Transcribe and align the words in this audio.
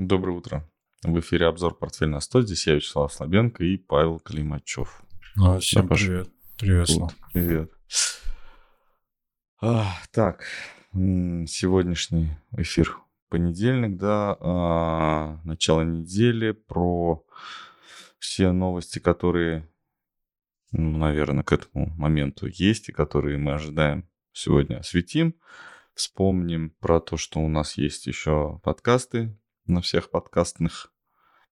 Доброе 0.00 0.36
утро. 0.36 0.70
В 1.02 1.18
эфире 1.18 1.46
обзор 1.46 1.74
«Портфель 1.74 2.06
на 2.06 2.18
100». 2.18 2.42
Здесь 2.42 2.68
я, 2.68 2.76
Вячеслав 2.76 3.12
Слабенко 3.12 3.64
и 3.64 3.76
Павел 3.76 4.20
Климачев. 4.20 5.02
А, 5.36 5.58
всем 5.58 5.88
Паш. 5.88 6.00
привет. 6.00 6.28
Привет, 6.56 6.88
Слав. 6.88 7.12
Привет. 7.32 7.72
А, 9.60 9.96
так, 10.12 10.44
сегодняшний 10.92 12.30
эфир 12.56 12.96
понедельник, 13.28 13.96
да, 13.96 14.36
а, 14.38 15.40
начало 15.42 15.82
недели, 15.82 16.52
про 16.52 17.26
все 18.20 18.52
новости, 18.52 19.00
которые, 19.00 19.68
ну, 20.70 20.96
наверное, 20.96 21.42
к 21.42 21.50
этому 21.50 21.86
моменту 21.96 22.46
есть 22.46 22.88
и 22.88 22.92
которые 22.92 23.36
мы 23.36 23.54
ожидаем 23.54 24.08
сегодня 24.30 24.76
осветим. 24.76 25.34
Вспомним 25.94 26.70
про 26.78 27.00
то, 27.00 27.16
что 27.16 27.40
у 27.40 27.48
нас 27.48 27.76
есть 27.76 28.06
еще 28.06 28.60
подкасты 28.62 29.36
на 29.68 29.80
всех 29.80 30.10
подкастных 30.10 30.92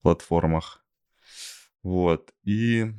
платформах. 0.02 0.84
Вот. 1.82 2.34
И 2.42 2.92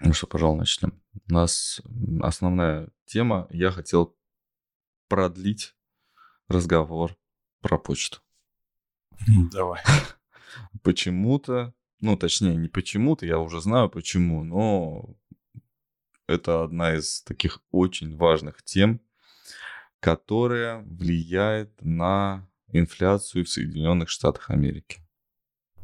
ну 0.00 0.12
что, 0.12 0.26
пожалуй, 0.26 0.58
начнем. 0.58 1.00
У 1.28 1.32
нас 1.32 1.80
основная 2.20 2.90
тема. 3.06 3.46
Я 3.50 3.70
хотел 3.70 4.14
продлить 5.08 5.74
разговор 6.48 7.16
про 7.60 7.78
почту. 7.78 8.18
Давай. 9.52 9.82
Почему-то, 10.82 11.74
ну, 12.00 12.16
точнее, 12.16 12.56
не 12.56 12.68
почему-то, 12.68 13.24
я 13.26 13.38
уже 13.38 13.60
знаю 13.60 13.88
почему, 13.88 14.44
но 14.44 15.16
это 16.26 16.64
одна 16.64 16.94
из 16.94 17.22
таких 17.22 17.62
очень 17.70 18.16
важных 18.16 18.62
тем, 18.62 19.00
которая 20.00 20.82
влияет 20.82 21.82
на 21.82 22.48
инфляцию 22.72 23.44
в 23.44 23.48
Соединенных 23.48 24.08
Штатах 24.08 24.50
Америки. 24.50 25.00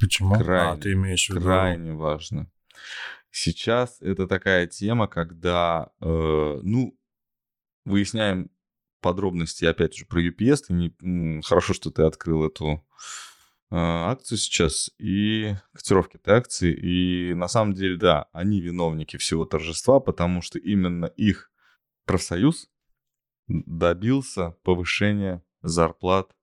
Почему? 0.01 0.35
Крайне, 0.35 0.73
а, 0.73 0.77
ты 0.77 0.93
имеешь 0.93 1.27
в 1.27 1.31
виду... 1.31 1.43
Крайне 1.43 1.93
важно. 1.93 2.51
Сейчас 3.31 4.01
это 4.01 4.27
такая 4.27 4.67
тема, 4.67 5.07
когда, 5.07 5.91
э, 6.01 6.61
ну, 6.63 6.99
выясняем 7.85 8.51
подробности, 9.01 9.65
опять 9.65 9.95
же, 9.97 10.07
про 10.07 10.23
UPS. 10.23 10.65
Ты 10.69 10.73
не, 10.75 11.43
хорошо, 11.43 11.73
что 11.73 11.91
ты 11.91 12.03
открыл 12.03 12.47
эту 12.47 12.85
э, 13.71 13.77
акцию 13.77 14.39
сейчас 14.39 14.91
и 14.99 15.55
котировки 15.73 16.17
этой 16.17 16.35
акции. 16.35 16.75
И 16.75 17.35
на 17.35 17.49
самом 17.49 17.75
деле, 17.75 17.97
да, 17.97 18.27
они 18.33 18.61
виновники 18.61 19.17
всего 19.17 19.45
торжества, 19.45 20.01
потому 20.01 20.43
что 20.43 20.59
именно 20.59 21.07
их 21.07 21.51
профсоюз 22.07 22.69
добился 23.47 24.57
повышения 24.63 25.43
зарплат 25.63 26.35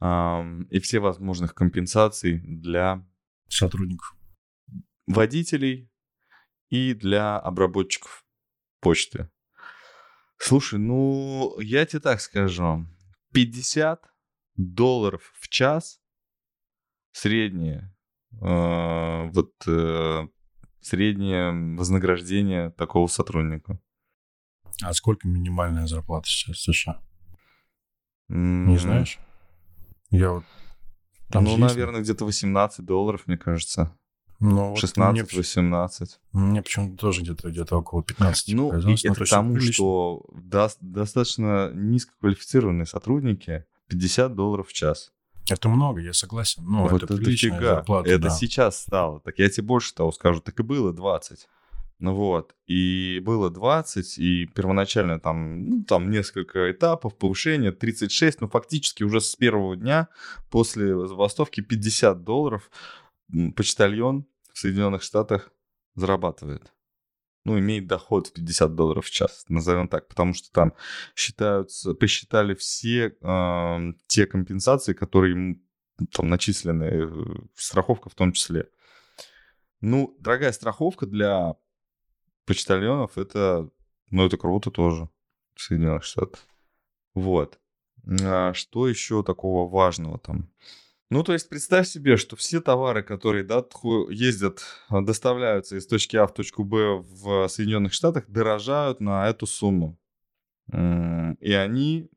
и 0.00 0.80
всевозможных 0.80 1.54
компенсаций 1.54 2.40
для 2.40 3.06
Сотрудников. 3.48 4.14
водителей 5.06 5.90
и 6.68 6.94
для 6.94 7.38
обработчиков 7.38 8.26
почты. 8.80 9.30
Слушай, 10.36 10.78
ну, 10.78 11.58
я 11.60 11.86
тебе 11.86 12.00
так 12.00 12.20
скажу. 12.20 12.86
50 13.32 14.04
долларов 14.56 15.32
в 15.34 15.48
час 15.48 16.00
среднее, 17.12 17.94
э, 18.40 19.28
вот 19.30 19.52
э, 19.66 20.28
среднее 20.80 21.76
вознаграждение 21.76 22.70
такого 22.70 23.06
сотрудника. 23.06 23.80
А 24.82 24.92
сколько 24.92 25.26
минимальная 25.28 25.86
зарплата 25.86 26.28
сейчас 26.28 26.56
в 26.56 26.62
США? 26.62 27.02
Не 28.28 28.76
знаешь? 28.76 29.18
Я 30.10 30.30
вот... 30.30 30.44
там 31.30 31.44
ну, 31.44 31.50
есть- 31.50 31.60
наверное, 31.60 32.00
где-то 32.00 32.24
18 32.24 32.84
долларов, 32.84 33.22
мне 33.26 33.36
кажется. 33.36 33.96
Ну, 34.40 34.70
вот 34.70 34.82
16-18. 34.82 36.08
Мне, 36.32 36.44
мне 36.44 36.62
почему-то 36.62 36.96
тоже 36.96 37.22
где-то 37.22 37.50
где 37.50 37.62
около 37.62 38.02
15 38.02 38.48
Ну, 38.54 38.66
и 38.66 38.70
показалось, 38.70 39.04
но 39.04 39.10
это 39.10 39.14
к 39.14 39.18
точно 39.18 39.36
тому, 39.36 39.54
прилично. 39.54 39.72
что 39.72 40.24
дос- 40.34 40.76
достаточно 40.80 41.70
низкоквалифицированные 41.72 42.86
сотрудники 42.86 43.64
50 43.88 44.34
долларов 44.34 44.68
в 44.68 44.72
час. 44.72 45.12
Это 45.48 45.68
много, 45.68 46.00
я 46.00 46.12
согласен. 46.12 46.64
Ну, 46.64 46.82
вот 46.88 47.02
это 47.02 47.14
это 47.14 47.22
приличная 47.22 47.60
зарплата, 47.60 48.10
это 48.10 48.24
да. 48.24 48.30
сейчас 48.30 48.80
стало. 48.80 49.20
Так 49.20 49.38
я 49.38 49.48
тебе 49.48 49.66
больше 49.66 49.94
того 49.94 50.10
скажу. 50.10 50.40
Так 50.40 50.58
и 50.58 50.62
было 50.62 50.92
20. 50.92 51.48
Ну 51.98 52.14
вот. 52.14 52.54
И 52.66 53.20
было 53.24 53.50
20, 53.50 54.18
и 54.18 54.46
первоначально 54.46 55.20
там, 55.20 55.64
ну, 55.64 55.84
там 55.84 56.10
несколько 56.10 56.70
этапов 56.70 57.16
повышения, 57.16 57.72
36, 57.72 58.40
но 58.40 58.48
фактически 58.48 59.04
уже 59.04 59.20
с 59.20 59.36
первого 59.36 59.76
дня 59.76 60.08
после 60.50 61.06
забастовки 61.06 61.60
50 61.60 62.24
долларов 62.24 62.70
почтальон 63.56 64.26
в 64.52 64.58
Соединенных 64.58 65.02
Штатах 65.02 65.50
зарабатывает. 65.94 66.72
Ну, 67.44 67.58
имеет 67.58 67.86
доход 67.86 68.28
в 68.28 68.32
50 68.32 68.74
долларов 68.74 69.04
в 69.04 69.10
час, 69.10 69.44
назовем 69.48 69.86
так, 69.86 70.08
потому 70.08 70.32
что 70.32 70.50
там 70.50 70.72
считаются, 71.14 71.92
посчитали 71.92 72.54
все 72.54 73.16
э, 73.20 73.92
те 74.06 74.26
компенсации, 74.26 74.94
которые 74.94 75.32
ему 75.32 75.62
там 76.12 76.28
начислены, 76.28 76.84
э, 76.84 77.08
страховка 77.54 78.08
в 78.08 78.14
том 78.14 78.32
числе. 78.32 78.70
Ну, 79.82 80.16
дорогая 80.18 80.52
страховка 80.52 81.04
для 81.04 81.56
почтальонов, 82.44 83.18
это, 83.18 83.68
ну, 84.10 84.26
это 84.26 84.36
круто 84.36 84.70
тоже 84.70 85.08
Соединенных 85.56 86.04
Штатах. 86.04 86.40
Вот. 87.14 87.58
А 88.22 88.52
что 88.54 88.88
еще 88.88 89.22
такого 89.22 89.70
важного 89.70 90.18
там? 90.18 90.50
Ну, 91.10 91.22
то 91.22 91.32
есть 91.32 91.48
представь 91.48 91.86
себе, 91.86 92.16
что 92.16 92.34
все 92.34 92.60
товары, 92.60 93.02
которые 93.02 93.44
да, 93.44 93.64
ездят, 94.10 94.64
а, 94.88 95.00
доставляются 95.00 95.76
из 95.76 95.86
точки 95.86 96.16
А 96.16 96.26
в 96.26 96.34
точку 96.34 96.64
Б 96.64 96.96
в 96.98 97.46
Соединенных 97.48 97.92
Штатах, 97.92 98.24
дорожают 98.28 99.00
на 99.00 99.28
эту 99.28 99.46
сумму. 99.46 99.98
И 100.72 101.52
они, 101.52 102.10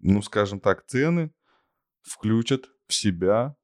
ну, 0.00 0.22
скажем 0.22 0.60
так, 0.60 0.84
цены 0.86 1.32
включат 2.02 2.68
в 2.88 2.94
себя 2.94 3.56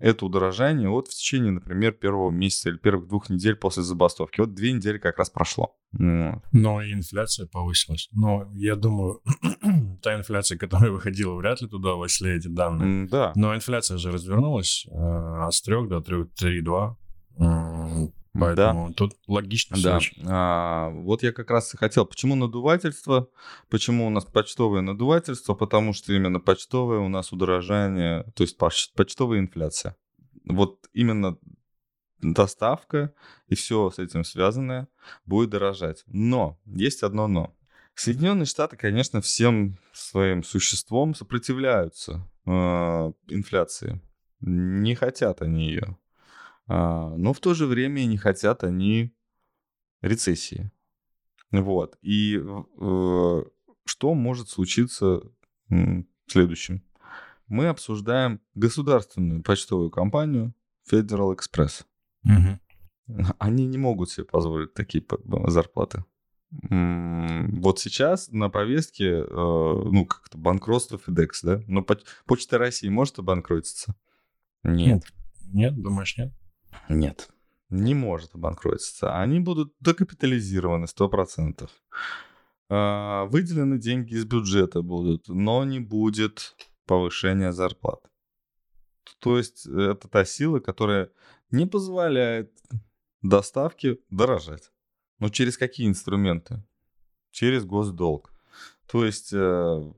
это 0.00 0.26
удорожание 0.26 0.88
вот 0.88 1.08
в 1.08 1.14
течение, 1.14 1.52
например, 1.52 1.92
первого 1.92 2.30
месяца 2.30 2.70
или 2.70 2.78
первых 2.78 3.06
двух 3.08 3.28
недель 3.30 3.54
после 3.54 3.82
забастовки. 3.82 4.40
Вот 4.40 4.54
две 4.54 4.72
недели 4.72 4.98
как 4.98 5.18
раз 5.18 5.30
прошло. 5.30 5.76
Вот. 5.92 6.42
Но 6.52 6.82
и 6.82 6.92
инфляция 6.92 7.46
повысилась. 7.46 8.08
Но 8.12 8.48
я 8.54 8.76
думаю, 8.76 9.20
та 10.02 10.16
инфляция, 10.16 10.56
которая 10.58 10.90
выходила, 10.90 11.34
вряд 11.34 11.60
ли 11.60 11.68
туда 11.68 11.94
вошли 11.94 12.32
эти 12.32 12.48
данные. 12.48 13.08
Да. 13.08 13.32
Но 13.36 13.54
инфляция 13.54 13.98
же 13.98 14.10
развернулась 14.10 14.86
э, 14.90 15.48
с 15.50 15.62
3 15.62 15.88
до 15.88 15.98
3,2. 15.98 16.96
Поэтому 18.40 18.92
тут 18.94 19.16
логично 19.26 19.76
Да, 19.82 19.96
очень. 19.96 20.22
а, 20.26 20.90
вот 20.90 21.22
я 21.22 21.32
как 21.32 21.50
раз 21.50 21.72
и 21.74 21.76
хотел. 21.76 22.06
Почему 22.06 22.34
надувательство? 22.34 23.28
Почему 23.68 24.06
у 24.06 24.10
нас 24.10 24.24
почтовое 24.24 24.80
надувательство? 24.80 25.54
Потому 25.54 25.92
что 25.92 26.12
именно 26.12 26.40
почтовое 26.40 26.98
у 26.98 27.08
нас 27.08 27.32
удорожание, 27.32 28.24
то 28.34 28.42
есть 28.42 28.56
поч- 28.58 28.92
почтовая 28.94 29.38
инфляция. 29.40 29.96
Вот 30.44 30.88
именно 30.92 31.36
доставка 32.22 33.12
и 33.48 33.54
все 33.54 33.90
с 33.90 33.98
этим 33.98 34.24
связанное 34.24 34.88
будет 35.26 35.50
дорожать. 35.50 36.04
Но 36.06 36.58
есть 36.66 37.02
одно 37.02 37.26
но. 37.28 37.54
Соединенные 37.94 38.46
Штаты, 38.46 38.76
конечно, 38.76 39.20
всем 39.20 39.76
своим 39.92 40.42
существом 40.42 41.14
сопротивляются 41.14 42.26
э, 42.46 42.50
инфляции. 43.28 44.00
Не 44.40 44.94
хотят 44.94 45.42
они 45.42 45.66
ее. 45.66 45.98
А, 46.72 47.16
но 47.16 47.32
в 47.32 47.40
то 47.40 47.52
же 47.52 47.66
время 47.66 48.04
не 48.04 48.16
хотят 48.16 48.62
они 48.62 49.12
рецессии. 50.02 50.70
Вот. 51.50 51.98
И 52.00 52.40
э, 52.40 53.42
что 53.84 54.14
может 54.14 54.48
случиться 54.48 55.20
в 55.68 56.04
следующем? 56.28 56.84
Мы 57.48 57.66
обсуждаем 57.66 58.40
государственную 58.54 59.42
почтовую 59.42 59.90
компанию 59.90 60.54
Federal 60.88 61.36
Express. 61.36 61.84
Мгм. 62.22 62.60
Они 63.40 63.66
не 63.66 63.78
могут 63.78 64.10
себе 64.10 64.24
позволить 64.24 64.72
такие 64.72 65.04
зарплаты. 65.48 66.04
Вот 66.50 67.80
сейчас 67.80 68.28
на 68.28 68.48
повестке, 68.48 69.06
э, 69.06 69.24
ну, 69.28 70.06
как-то 70.06 70.38
банкротство 70.38 70.98
FedEx, 71.04 71.28
да? 71.42 71.62
Но 71.66 71.82
поч- 71.82 72.04
Почта 72.26 72.58
России 72.58 72.88
может 72.88 73.18
обанкротиться? 73.18 73.96
Нет. 74.62 75.04
Нет, 75.52 75.80
думаешь, 75.80 76.16
нет? 76.16 76.32
Нет, 76.88 77.30
не 77.68 77.94
может 77.94 78.34
обанкротиться. 78.34 79.16
Они 79.20 79.40
будут 79.40 79.72
докапитализированы 79.80 80.86
100%. 80.86 81.68
А, 82.68 83.24
Выделены 83.26 83.78
деньги 83.78 84.14
из 84.14 84.24
бюджета 84.24 84.82
будут, 84.82 85.28
но 85.28 85.64
не 85.64 85.80
будет 85.80 86.54
повышения 86.86 87.52
зарплат. 87.52 88.00
То 89.18 89.36
есть 89.38 89.66
это 89.66 90.08
та 90.08 90.24
сила, 90.24 90.60
которая 90.60 91.10
не 91.50 91.66
позволяет 91.66 92.52
доставке 93.22 93.98
дорожать. 94.10 94.70
Но 95.18 95.28
через 95.28 95.58
какие 95.58 95.86
инструменты? 95.88 96.62
Через 97.30 97.64
госдолг. 97.64 98.32
То 98.90 99.04
есть 99.04 99.32
э, 99.32 99.92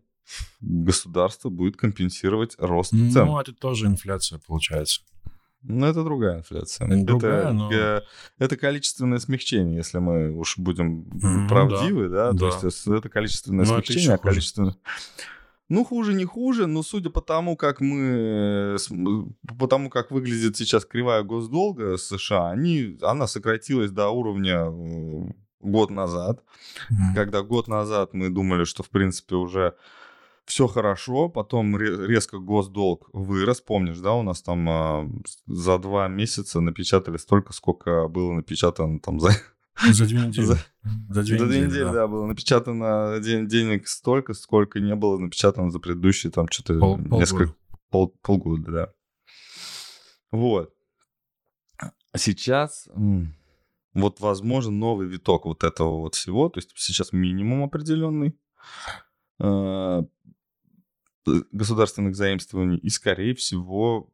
государство 0.61 1.49
будет 1.51 1.77
компенсировать 1.77 2.57
рост 2.59 2.93
Ну, 2.93 3.11
цен. 3.11 3.29
это 3.37 3.53
тоже 3.55 3.87
инфляция 3.87 4.39
получается. 4.39 5.03
Но 5.63 5.87
это 5.87 6.03
другая 6.03 6.39
инфляция. 6.39 6.87
Это 6.87 7.05
другая, 7.05 7.41
это, 7.45 7.53
но- 7.53 7.71
это 8.39 8.57
количественное 8.57 9.19
смягчение, 9.19 9.77
если 9.77 9.99
мы 9.99 10.33
уж 10.33 10.59
будем 10.59 11.07
Ну, 11.13 11.49
правдивы, 11.49 12.09
да. 12.09 12.33
да. 12.33 12.51
То 12.51 12.67
есть 12.67 12.87
это 12.87 13.09
количественное 13.09 13.65
Ну, 13.65 13.73
это 13.75 13.85
смягчение, 13.87 14.03
ещё 14.03 14.15
а 14.15 14.19
количественное... 14.19 14.77
Ну, 15.69 15.85
хуже, 15.85 16.13
не 16.13 16.25
хуже, 16.25 16.67
но 16.67 16.83
судя 16.83 17.09
по 17.09 17.23
тому, 17.23 17.57
как 17.57 17.81
мы... 17.81 18.77
По 19.59 19.67
тому, 19.67 19.89
как 19.89 20.11
выглядит 20.11 20.57
сейчас 20.57 20.85
кривая 20.85 21.23
госдолга 21.23 21.97
США, 21.97 22.51
они, 22.51 22.99
она 23.01 23.27
сократилась 23.27 23.91
до 23.91 24.11
уровня 24.11 24.67
год 25.61 25.91
назад. 25.91 26.43
Мгм. 26.91 27.15
Когда 27.15 27.43
год 27.43 27.69
назад 27.69 28.13
мы 28.13 28.29
думали, 28.29 28.65
что, 28.65 28.83
в 28.83 28.91
принципе, 28.91 29.37
уже 29.37 29.75
все 30.53 30.67
хорошо, 30.67 31.31
потом 31.31 31.75
ре- 31.77 32.07
резко 32.07 32.39
госдолг 32.39 33.09
вырос, 33.15 33.63
помнишь, 33.63 33.99
да, 34.01 34.13
у 34.13 34.23
нас 34.23 34.43
там 34.43 34.69
а, 34.69 35.11
за 35.47 35.79
два 35.79 36.09
месяца 36.09 36.61
напечатали 36.61 37.17
столько, 37.17 37.55
сколько 37.55 38.07
было 38.09 38.33
напечатано 38.35 39.01
там 39.01 39.19
за, 39.19 39.31
За 39.91 40.05
две 40.07 40.21
недели. 40.27 40.45
За- 40.45 40.59
За 41.09 41.23
две 41.23 41.39
за 41.39 41.47
недели, 41.47 41.67
недели, 41.67 41.85
да. 41.85 41.93
да. 41.93 42.07
было 42.07 42.27
напечатано 42.27 43.19
ден- 43.21 43.47
денег 43.49 43.89
столько, 43.89 44.35
сколько 44.35 44.79
не 44.79 44.95
было 44.95 45.17
напечатано 45.17 45.71
за 45.71 45.79
предыдущие 45.79 46.31
там 46.31 46.47
что-то 46.51 46.79
Пол- 46.79 46.99
несколько 46.99 47.55
полгода. 47.55 47.57
пол- 47.91 48.15
полгода, 48.23 48.73
да. 48.73 48.93
Вот. 50.33 50.75
А 51.79 52.19
Сейчас 52.19 52.89
вот 53.95 54.21
возможен 54.21 54.79
новый 54.79 55.07
виток 55.09 55.47
вот 55.47 55.65
этого 55.65 55.99
вот 56.01 56.15
всего. 56.15 56.51
То 56.51 56.59
есть 56.59 56.73
сейчас 56.77 57.15
минимум 57.15 57.63
определенный 57.65 58.39
э, 59.41 60.03
государственных 61.25 62.17
заимствований. 62.17 62.79
И, 62.79 62.89
скорее 62.89 63.35
всего, 63.35 64.13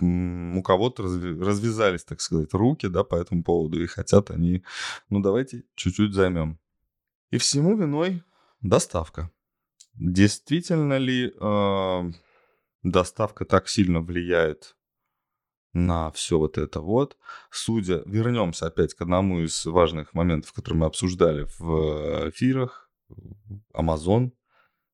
у 0.00 0.62
кого-то 0.62 1.02
развязались, 1.02 2.04
так 2.04 2.20
сказать, 2.20 2.52
руки, 2.54 2.88
да, 2.88 3.04
по 3.04 3.14
этому 3.14 3.44
поводу. 3.44 3.82
И 3.82 3.86
хотят 3.86 4.30
они, 4.30 4.64
ну, 5.10 5.20
давайте 5.20 5.64
чуть-чуть 5.74 6.14
займем. 6.14 6.58
И 7.30 7.38
всему 7.38 7.76
виной 7.76 8.22
доставка. 8.60 9.30
Действительно 9.94 10.98
ли 10.98 11.32
э, 11.38 12.12
доставка 12.82 13.44
так 13.44 13.68
сильно 13.68 14.00
влияет 14.00 14.76
на 15.72 16.10
все 16.10 16.38
вот 16.38 16.58
это 16.58 16.80
вот? 16.80 17.16
Судя, 17.50 18.02
вернемся 18.06 18.66
опять 18.66 18.94
к 18.94 19.02
одному 19.02 19.40
из 19.40 19.64
важных 19.66 20.14
моментов, 20.14 20.52
которые 20.52 20.80
мы 20.80 20.86
обсуждали 20.86 21.46
в 21.58 22.30
эфирах. 22.30 22.90
Amazon 23.74 24.32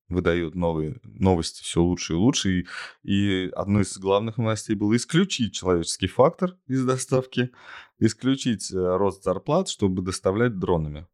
выдает 0.09 0.55
новые 0.55 1.01
новости 1.03 1.63
все 1.63 1.83
лучше 1.83 2.15
и 2.15 2.17
лучше. 2.17 2.61
И, 2.61 2.67
и 3.03 3.51
одной 3.51 3.83
из 3.83 3.97
главных 3.99 4.39
новостей 4.39 4.75
было 4.75 4.97
исключить 4.97 5.55
человеческий 5.55 6.07
фактор 6.07 6.57
из 6.67 6.85
доставки, 6.85 7.51
исключить 7.99 8.73
э, 8.73 8.77
рост 8.77 9.23
зарплат, 9.23 9.69
чтобы 9.69 10.03
доставлять 10.03 10.59
дронами. 10.59 11.07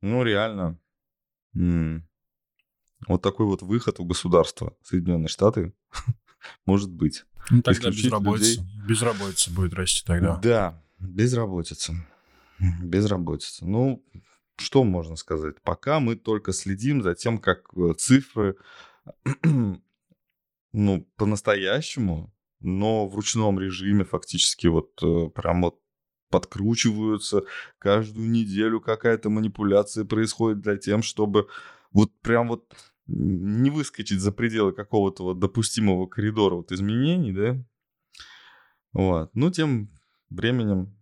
Ну, 0.00 0.22
реально, 0.22 0.78
м, 1.54 2.06
вот 3.06 3.22
такой 3.22 3.46
вот 3.46 3.62
выход 3.62 4.00
у 4.00 4.04
государства 4.04 4.76
Соединенные 4.82 5.28
Штаты 5.28 5.72
может 6.66 6.90
быть. 6.90 7.24
Ну, 7.50 7.62
тогда 7.62 7.90
безработица. 7.90 8.66
Безработица 8.88 9.50
будет 9.52 9.74
расти 9.74 10.02
тогда. 10.04 10.36
Да, 10.36 10.82
безработица. 10.98 11.94
Безработица. 12.82 13.66
Ну, 13.66 14.02
что 14.56 14.84
можно 14.84 15.16
сказать? 15.16 15.60
Пока 15.62 16.00
мы 16.00 16.16
только 16.16 16.52
следим 16.52 17.02
за 17.02 17.14
тем, 17.14 17.38
как 17.38 17.70
э, 17.76 17.94
цифры, 17.98 18.56
ну, 20.72 21.08
по-настоящему, 21.16 22.32
но 22.60 23.06
в 23.08 23.14
ручном 23.14 23.60
режиме 23.60 24.04
фактически 24.04 24.66
вот 24.66 25.02
э, 25.02 25.28
прям 25.34 25.62
вот 25.62 25.80
подкручиваются. 26.30 27.42
Каждую 27.78 28.30
неделю 28.30 28.80
какая-то 28.80 29.30
манипуляция 29.30 30.04
происходит 30.04 30.62
для 30.62 30.76
тем, 30.76 31.02
чтобы 31.02 31.48
вот 31.92 32.10
прям 32.22 32.48
вот 32.48 32.74
не 33.06 33.70
выскочить 33.70 34.20
за 34.20 34.32
пределы 34.32 34.72
какого-то 34.72 35.24
вот 35.24 35.38
допустимого 35.38 36.06
коридора 36.06 36.56
вот 36.56 36.72
изменений, 36.72 37.32
да? 37.32 37.64
Вот. 38.92 39.30
Ну, 39.34 39.50
тем 39.50 39.90
временем 40.30 40.96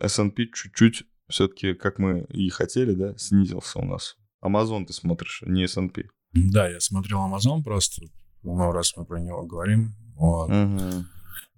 S&P 0.00 0.46
чуть-чуть 0.52 1.04
все-таки, 1.32 1.74
как 1.74 1.98
мы 1.98 2.26
и 2.28 2.48
хотели, 2.50 2.94
да, 2.94 3.16
снизился 3.16 3.80
у 3.80 3.84
нас. 3.84 4.16
Amazon 4.44 4.84
ты 4.86 4.92
смотришь, 4.92 5.42
не 5.46 5.64
S&P. 5.64 6.04
Да, 6.32 6.68
я 6.68 6.80
смотрел 6.80 7.18
Amazon 7.18 7.62
просто, 7.62 8.02
ну, 8.42 8.72
раз 8.72 8.96
мы 8.96 9.04
про 9.04 9.18
него 9.20 9.44
говорим. 9.44 9.94
Вот. 10.14 10.48
Мгм. 10.48 11.06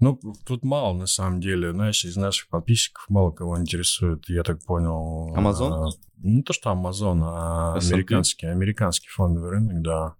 Ну, 0.00 0.20
тут 0.46 0.64
мало, 0.64 0.92
на 0.94 1.06
самом 1.06 1.40
деле. 1.40 1.72
Знаешь, 1.72 2.04
из 2.04 2.16
наших 2.16 2.48
подписчиков 2.48 3.04
мало 3.08 3.30
кого 3.30 3.60
интересует, 3.60 4.28
я 4.28 4.42
так 4.42 4.62
понял. 4.64 5.34
Amazon? 5.36 5.72
а, 5.72 5.88
Не 6.18 6.42
то, 6.42 6.52
что 6.52 6.70
Amazon, 6.70 7.20
а 7.22 7.74
американский, 7.74 8.46
американский 8.46 9.08
фондовый 9.08 9.50
рынок, 9.50 9.82
да. 9.82 10.14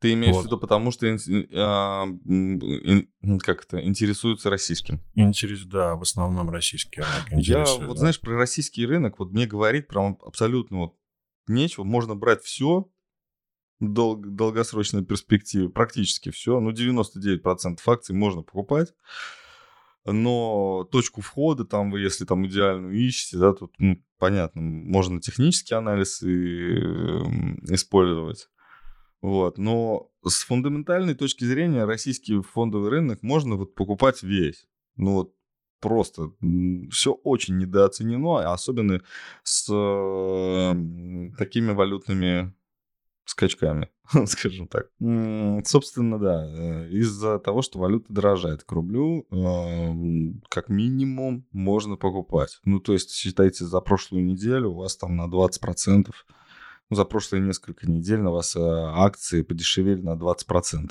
Ты 0.00 0.12
имеешь 0.12 0.34
Вот. 0.36 0.42
в 0.42 0.44
виду 0.46 0.58
потому, 0.58 0.92
что 0.92 1.06
а, 1.08 2.04
м, 2.04 2.58
ин- 2.60 3.38
как 3.40 3.64
это, 3.64 3.84
интересуется 3.84 4.48
российским? 4.48 5.00
Интерес, 5.14 5.64
да, 5.64 5.96
в 5.96 6.02
основном 6.02 6.50
российский 6.50 7.00
рынок 7.00 7.28
Я 7.30 7.38
интересует. 7.38 7.86
вот, 7.88 7.94
да. 7.94 8.00
знаешь, 8.00 8.20
про 8.20 8.36
российский 8.36 8.86
рынок, 8.86 9.18
вот 9.18 9.32
мне 9.32 9.46
говорить 9.46 9.88
прям 9.88 10.16
абсолютно 10.24 10.78
вот 10.78 10.96
нечего. 11.48 11.82
Можно 11.82 12.14
брать 12.14 12.44
все 12.44 12.88
дол- 13.80 14.16
долгосрочной 14.16 15.04
перспективе, 15.04 15.68
практически 15.68 16.30
все. 16.30 16.60
Ну, 16.60 16.70
99% 16.70 17.80
акций 17.88 18.14
можно 18.14 18.42
покупать. 18.42 18.94
Но 20.04 20.88
точку 20.90 21.20
входа, 21.20 21.64
там, 21.64 21.90
вы 21.90 22.00
если 22.00 22.24
там 22.24 22.46
идеальную 22.46 22.94
ищете, 22.94 23.36
да, 23.38 23.52
тут, 23.52 23.74
ну, 23.78 24.02
понятно, 24.18 24.62
можно 24.62 25.20
технический 25.20 25.74
анализ 25.74 26.22
и, 26.22 26.28
эм, 26.28 27.58
использовать. 27.68 28.48
Вот. 29.20 29.58
Но 29.58 30.10
с 30.24 30.42
фундаментальной 30.42 31.14
точки 31.14 31.44
зрения 31.44 31.84
российский 31.84 32.40
фондовый 32.40 32.90
рынок 32.90 33.22
можно 33.22 33.56
вот 33.56 33.74
покупать 33.74 34.22
весь. 34.22 34.66
Ну 34.96 35.14
вот 35.14 35.34
просто 35.80 36.32
все 36.90 37.12
очень 37.12 37.58
недооценено, 37.58 38.40
а 38.40 38.52
особенно 38.52 39.00
с 39.42 39.68
э, 39.72 41.30
такими 41.38 41.72
валютными 41.72 42.52
скачками, 43.24 43.88
скажем 44.26 44.68
так. 44.68 44.88
Собственно, 45.66 46.18
да, 46.18 46.46
э, 46.46 46.88
из-за 46.90 47.38
того, 47.38 47.62
что 47.62 47.78
валюта 47.78 48.06
дорожает 48.12 48.64
к 48.64 48.72
рублю, 48.72 49.26
э, 49.30 50.32
как 50.48 50.68
минимум 50.68 51.46
можно 51.52 51.96
покупать. 51.96 52.58
Ну, 52.64 52.80
то 52.80 52.92
есть, 52.92 53.12
считайте, 53.12 53.64
за 53.64 53.80
прошлую 53.80 54.24
неделю 54.24 54.70
у 54.70 54.76
вас 54.76 54.96
там 54.96 55.16
на 55.16 55.28
20%, 55.28 55.28
ну, 55.96 56.04
за 56.90 57.04
прошлые 57.04 57.42
несколько 57.42 57.88
недель 57.90 58.20
на 58.20 58.30
вас 58.30 58.56
э, 58.56 58.60
акции 58.60 59.42
подешевели 59.42 60.00
на 60.00 60.14
20%. 60.16 60.90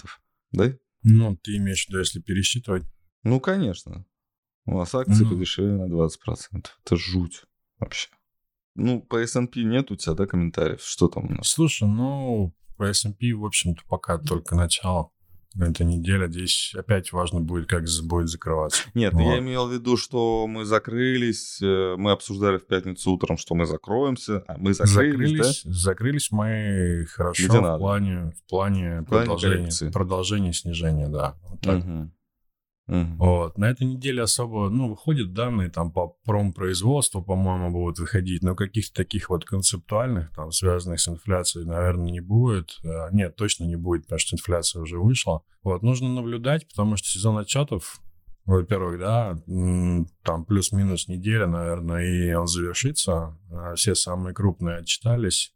Да? 0.51 0.73
Ну, 1.03 1.35
ты 1.37 1.57
имеешь 1.57 1.85
в 1.85 1.89
виду, 1.89 1.99
если 1.99 2.19
пересчитывать. 2.19 2.83
Ну, 3.23 3.39
конечно. 3.39 4.05
У 4.65 4.75
вас 4.75 4.93
акции 4.95 5.23
Ну. 5.23 5.29
подешевели 5.29 5.71
на 5.71 5.87
20%. 5.87 6.65
Это 6.85 6.95
жуть 6.95 7.43
вообще. 7.79 8.09
Ну, 8.75 9.01
по 9.01 9.17
S&P 9.17 9.63
нет 9.63 9.89
у 9.91 9.95
тебя, 9.95 10.13
да, 10.13 10.27
комментариев? 10.27 10.81
Что 10.81 11.07
там 11.07 11.25
у 11.25 11.31
нас? 11.31 11.47
Слушай, 11.47 11.87
ну, 11.87 12.53
по 12.77 12.83
S&P, 12.83 13.33
в 13.33 13.43
общем-то, 13.45 13.81
пока 13.87 14.19
только 14.19 14.55
начало. 14.55 15.11
Эта 15.59 15.83
неделя 15.83 16.27
здесь 16.27 16.73
опять 16.77 17.11
важно 17.11 17.39
будет, 17.41 17.67
как 17.67 17.85
будет 18.03 18.29
закрываться. 18.29 18.83
Нет, 18.93 19.13
Вот. 19.13 19.21
я 19.21 19.39
имел 19.39 19.67
в 19.67 19.73
виду, 19.73 19.97
что 19.97 20.45
мы 20.47 20.65
закрылись, 20.65 21.59
э, 21.61 21.95
мы 21.97 22.11
обсуждали 22.11 22.57
в 22.57 22.65
пятницу 22.67 23.11
утром, 23.11 23.37
что 23.37 23.55
мы 23.55 23.65
закроемся, 23.65 24.43
а 24.47 24.57
мы 24.57 24.73
закрылись, 24.73 25.31
закрылись, 25.31 25.61
закрылись 25.63 26.31
мы 26.31 27.05
хорошо 27.09 27.47
Где 27.47 27.57
в 27.57 27.61
надо. 27.61 27.77
плане, 27.79 28.33
в 28.35 28.49
плане, 28.49 29.03
плане 29.03 29.25
продолжения, 29.25 29.55
коррекции. 29.57 29.89
продолжения 29.89 30.53
снижения, 30.53 31.07
да. 31.07 31.35
Вот 31.43 31.61
да? 31.61 31.73
так. 31.73 31.83
Мгм. 31.85 32.11
Мгм. 32.87 33.17
Вот. 33.17 33.57
На 33.57 33.69
этой 33.69 33.85
неделе 33.85 34.21
особо, 34.21 34.69
ну, 34.69 34.89
выходят 34.89 35.33
данные 35.33 35.69
там 35.69 35.91
по 35.91 36.15
промпроизводству, 36.25 37.21
по-моему, 37.21 37.69
будут 37.71 37.99
выходить, 37.99 38.43
но 38.43 38.55
каких-то 38.55 38.93
таких 38.93 39.29
вот 39.29 39.43
концептуальных, 39.43 40.31
там, 40.33 40.51
связанных 40.51 41.01
с 41.01 41.07
инфляцией, 41.09 41.65
наверное, 41.65 42.11
не 42.11 42.21
будет. 42.21 42.77
Э, 42.83 43.09
Нет, 43.11 43.35
точно 43.35 43.65
не 43.65 43.75
будет, 43.75 44.03
потому 44.03 44.19
что 44.19 44.35
инфляция 44.35 44.81
уже 44.81 44.99
вышла. 44.99 45.41
Вот, 45.63 45.83
нужно 45.83 46.07
наблюдать, 46.09 46.67
потому 46.67 46.95
что 46.95 47.09
сезон 47.09 47.37
отчетов, 47.37 47.99
во-первых, 48.45 48.99
да, 48.99 49.37
там 50.23 50.45
плюс-минус 50.45 51.09
неделя, 51.09 51.47
наверное, 51.47 52.05
и 52.05 52.33
он 52.33 52.47
завершится. 52.47 53.37
А 53.51 53.75
Все 53.75 53.93
самые 53.93 54.33
крупные 54.33 54.77
отчитались. 54.77 55.53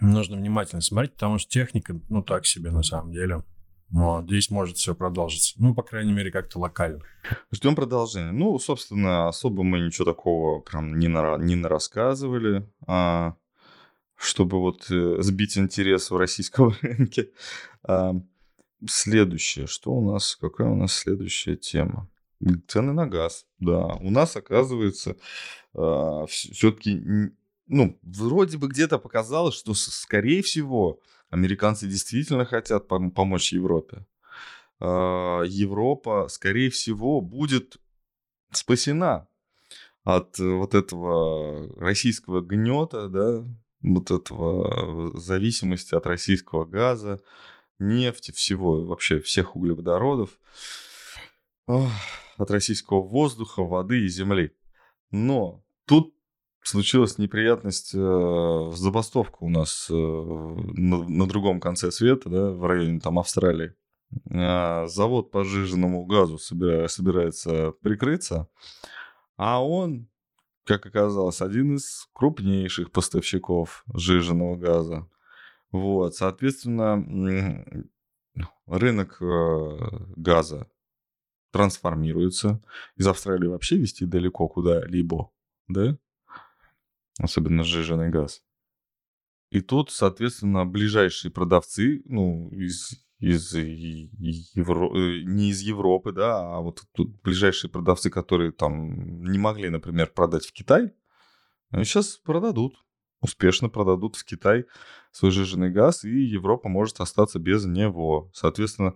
Нужно 0.00 0.38
внимательно 0.38 0.80
смотреть, 0.80 1.12
потому 1.12 1.36
что 1.36 1.50
техника, 1.50 1.94
ну, 2.08 2.22
так 2.22 2.46
себе 2.46 2.70
на 2.70 2.82
самом 2.82 3.12
деле. 3.12 3.44
Вот, 3.92 4.24
здесь 4.24 4.50
может 4.50 4.78
все 4.78 4.94
продолжиться. 4.94 5.54
Ну, 5.58 5.74
по 5.74 5.82
крайней 5.82 6.12
мере, 6.12 6.30
как-то 6.30 6.58
локально. 6.58 7.02
Ждем 7.52 7.74
продолжения. 7.74 8.32
Ну, 8.32 8.58
собственно, 8.58 9.28
особо 9.28 9.62
мы 9.62 9.80
ничего 9.80 10.06
такого 10.06 10.60
прям 10.60 10.98
не, 10.98 11.08
на, 11.08 11.36
не 11.36 11.56
нарассказывали. 11.56 12.66
А, 12.86 13.36
чтобы 14.16 14.60
вот 14.60 14.90
э, 14.90 15.16
сбить 15.20 15.58
интерес 15.58 16.10
в 16.10 16.16
российском 16.16 16.74
рынке. 16.80 17.30
А, 17.82 18.14
следующее, 18.86 19.66
что 19.66 19.92
у 19.92 20.12
нас, 20.12 20.36
какая 20.36 20.68
у 20.68 20.74
нас 20.76 20.94
следующая 20.94 21.56
тема? 21.56 22.08
Цены 22.68 22.94
на 22.94 23.06
газ, 23.06 23.46
да. 23.58 23.88
У 24.00 24.10
нас, 24.10 24.36
оказывается, 24.36 25.16
а, 25.74 26.24
все-таки, 26.26 26.98
ну, 27.66 27.98
вроде 28.02 28.56
бы 28.56 28.68
где-то 28.68 28.98
показалось, 28.98 29.54
что, 29.54 29.74
скорее 29.74 30.42
всего, 30.42 31.00
американцы 31.32 31.88
действительно 31.88 32.44
хотят 32.44 32.86
помочь 32.86 33.52
Европе. 33.52 34.06
А, 34.78 35.42
Европа, 35.42 36.28
скорее 36.28 36.70
всего, 36.70 37.20
будет 37.20 37.78
спасена 38.52 39.26
от 40.04 40.38
вот 40.38 40.74
этого 40.74 41.74
российского 41.80 42.42
гнета, 42.42 43.08
да, 43.08 43.44
вот 43.80 44.10
этого 44.10 45.18
зависимости 45.18 45.94
от 45.94 46.06
российского 46.06 46.66
газа, 46.66 47.20
нефти, 47.78 48.30
всего, 48.30 48.84
вообще 48.84 49.18
всех 49.18 49.56
углеводородов, 49.56 50.38
от 51.66 52.50
российского 52.50 53.00
воздуха, 53.00 53.62
воды 53.62 54.04
и 54.04 54.08
земли. 54.08 54.54
Но 55.10 55.64
тут 55.86 56.14
случилась 56.62 57.18
неприятность, 57.18 57.92
э, 57.94 58.70
забастовка 58.74 59.38
у 59.40 59.48
нас 59.48 59.88
э, 59.90 59.94
на, 59.94 61.08
на 61.08 61.26
другом 61.26 61.60
конце 61.60 61.90
света, 61.90 62.28
да, 62.28 62.50
в 62.50 62.64
районе 62.64 63.00
там 63.00 63.18
Австралии. 63.18 63.74
А, 64.30 64.86
завод 64.86 65.30
по 65.30 65.44
сжиженному 65.44 66.04
газу 66.04 66.38
собира, 66.38 66.86
собирается 66.88 67.72
прикрыться, 67.82 68.48
а 69.36 69.64
он, 69.64 70.08
как 70.64 70.86
оказалось, 70.86 71.40
один 71.40 71.76
из 71.76 72.08
крупнейших 72.12 72.92
поставщиков 72.92 73.84
сжиженного 73.94 74.56
газа. 74.56 75.08
Вот, 75.70 76.14
соответственно, 76.14 77.02
рынок 78.66 79.16
э, 79.20 79.78
газа 80.16 80.68
трансформируется. 81.50 82.62
Из 82.96 83.06
Австралии 83.06 83.46
вообще 83.46 83.76
вести 83.76 84.04
далеко 84.04 84.48
куда-либо, 84.48 85.30
да? 85.68 85.96
Особенно 87.18 87.64
сжиженный 87.64 88.10
газ. 88.10 88.42
И 89.50 89.60
тут, 89.60 89.90
соответственно, 89.90 90.64
ближайшие 90.64 91.30
продавцы, 91.30 92.02
ну, 92.06 92.48
из, 92.50 92.92
из 93.18 93.52
Евро... 93.54 94.88
Э, 94.96 95.22
не 95.24 95.50
из 95.50 95.60
Европы, 95.60 96.12
да, 96.12 96.56
а 96.56 96.60
вот 96.60 96.82
тут 96.92 97.20
ближайшие 97.22 97.70
продавцы, 97.70 98.08
которые 98.08 98.52
там 98.52 99.22
не 99.24 99.38
могли, 99.38 99.68
например, 99.68 100.10
продать 100.10 100.46
в 100.46 100.52
Китай, 100.52 100.92
сейчас 101.72 102.16
продадут 102.16 102.74
успешно 103.22 103.68
продадут 103.68 104.16
в 104.16 104.24
Китай 104.24 104.66
свой 105.12 105.30
жиженый 105.30 105.70
газ, 105.70 106.04
и 106.04 106.10
Европа 106.10 106.68
может 106.68 107.00
остаться 107.00 107.38
без 107.38 107.64
него. 107.64 108.30
Соответственно, 108.34 108.94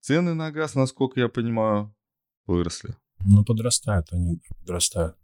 цены 0.00 0.34
на 0.34 0.50
газ, 0.50 0.74
насколько 0.74 1.20
я 1.20 1.28
понимаю, 1.28 1.94
выросли. 2.46 2.96
Ну, 3.20 3.44
подрастают 3.44 4.06
они, 4.12 4.40
подрастают. 4.60 5.16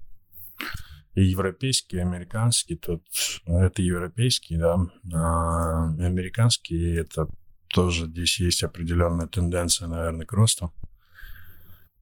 И 1.15 1.25
европейский, 1.25 1.97
и 1.97 2.01
американский, 2.01 2.77
тут 2.77 3.03
это 3.45 3.83
европейский, 3.83 4.57
да, 4.57 4.79
а 5.13 5.89
американский, 5.89 6.95
это 6.95 7.29
тоже 7.69 8.07
здесь 8.07 8.41
есть 8.41 8.63
определенная 8.63 9.27
тенденция, 9.27 9.89
наверное, 9.89 10.25
к 10.25 10.33
росту. 10.33 10.73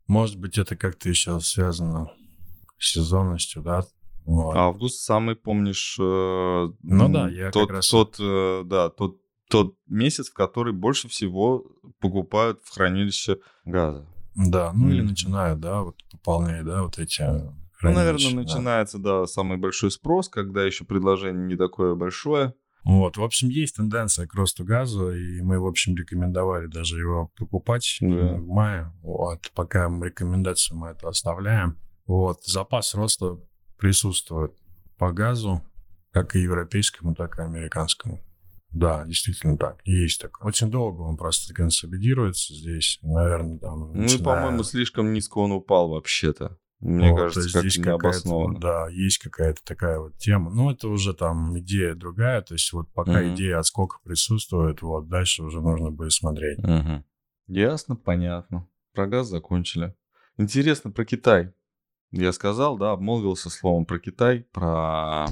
Может 0.07 0.39
быть, 0.39 0.59
это 0.59 0.77
как-то 0.77 1.09
еще 1.09 1.41
связано 1.41 2.11
с 2.79 2.93
сезонностью, 2.93 3.63
да, 3.63 3.85
вот. 4.25 4.55
Август 4.57 5.01
самый, 5.01 5.35
помнишь, 5.35 5.97
э, 5.99 6.03
ну 6.83 7.09
да, 7.09 7.29
я 7.29 7.51
тот, 7.51 7.67
как 7.67 7.77
раз... 7.77 7.89
тот, 7.89 8.17
э, 8.21 8.63
да, 8.65 8.91
тот, 8.91 9.17
тот 9.49 9.75
месяц, 9.87 10.31
в 10.31 10.35
который 10.35 10.73
больше 10.73 11.09
всего 11.09 11.65
покупают 12.01 12.61
в 12.63 12.73
хранилище 12.73 13.39
газа. 13.65 14.07
Да, 14.37 14.73
ну 14.73 14.89
mm. 14.89 14.93
или 14.93 15.03
начинают, 15.03 15.61
да, 15.61 15.83
вот 15.83 15.97
пополняют, 16.13 16.67
да, 16.67 16.83
вот 16.83 16.99
эти 16.99 17.23
ну, 17.89 17.95
наверное, 17.95 18.31
да. 18.31 18.37
начинается, 18.37 18.99
да, 18.99 19.27
самый 19.27 19.59
большой 19.59 19.91
спрос, 19.91 20.29
когда 20.29 20.65
еще 20.65 20.85
предложение 20.85 21.47
не 21.47 21.57
такое 21.57 21.95
большое. 21.95 22.55
Вот, 22.83 23.17
в 23.17 23.23
общем, 23.23 23.49
есть 23.49 23.77
тенденция 23.77 24.27
к 24.27 24.35
росту 24.35 24.65
газа, 24.65 25.11
и 25.11 25.43
мы, 25.43 25.59
в 25.59 25.67
общем, 25.67 25.95
рекомендовали 25.97 26.67
даже 26.67 26.99
его 26.99 27.31
покупать 27.37 27.99
да. 28.01 28.35
в 28.35 28.47
мае. 28.47 28.93
Вот, 29.03 29.51
пока 29.55 29.89
рекомендацию 29.89 30.79
мы 30.79 30.89
это 30.89 31.09
оставляем. 31.09 31.77
Вот, 32.07 32.45
запас 32.45 32.95
роста 32.95 33.39
присутствует 33.79 34.53
по 34.99 35.13
газу, 35.13 35.63
как 36.11 36.37
и 36.37 36.41
европейскому, 36.41 37.15
так 37.15 37.39
и 37.39 37.43
американскому. 37.43 38.21
Да, 38.71 39.05
действительно 39.05 39.57
так. 39.57 39.81
Есть 39.85 40.21
такое. 40.21 40.49
Очень 40.49 40.71
долго 40.71 41.03
он 41.03 41.17
просто 41.17 41.53
консолидируется 41.53 42.55
здесь, 42.55 42.99
наверное, 43.03 43.59
там. 43.59 43.93
Ну 43.93 44.03
начиная... 44.03 44.25
по-моему, 44.25 44.63
слишком 44.63 45.13
низко 45.13 45.39
он 45.39 45.53
упал 45.53 45.91
вообще-то. 45.91 46.57
Мне 46.81 47.11
вот, 47.11 47.19
кажется, 47.19 47.53
как 47.53 47.63
здесь 47.63 47.85
необоснованно. 47.85 48.59
Да, 48.59 48.89
есть 48.89 49.19
какая-то 49.19 49.63
такая 49.65 49.99
вот 50.01 50.17
тема. 50.17 50.51
Ну, 50.51 50.71
это 50.71 50.89
уже 50.89 51.13
там 51.13 51.59
идея 51.59 51.95
другая. 51.95 52.41
То 52.41 52.55
есть 52.55 52.73
вот 52.73 52.91
пока 52.93 53.23
mm-hmm. 53.23 53.35
идея 53.35 53.59
отскока 53.59 53.99
присутствует, 54.03 54.81
вот 54.81 55.09
дальше 55.09 55.43
уже 55.43 55.61
нужно 55.61 55.91
будет 55.91 56.13
смотреть. 56.13 56.59
Mm-hmm. 56.61 57.03
Ясно, 57.49 57.97
понятно. 57.97 58.67
Про 58.95 59.07
газ 59.07 59.29
закончили. 59.29 59.95
Интересно 60.39 60.91
про 60.91 61.05
Китай. 61.05 61.53
Я 62.13 62.33
сказал, 62.33 62.79
да, 62.79 62.93
обмолвился 62.93 63.51
словом 63.51 63.85
про 63.85 63.99
Китай, 63.99 64.47
про 64.53 65.27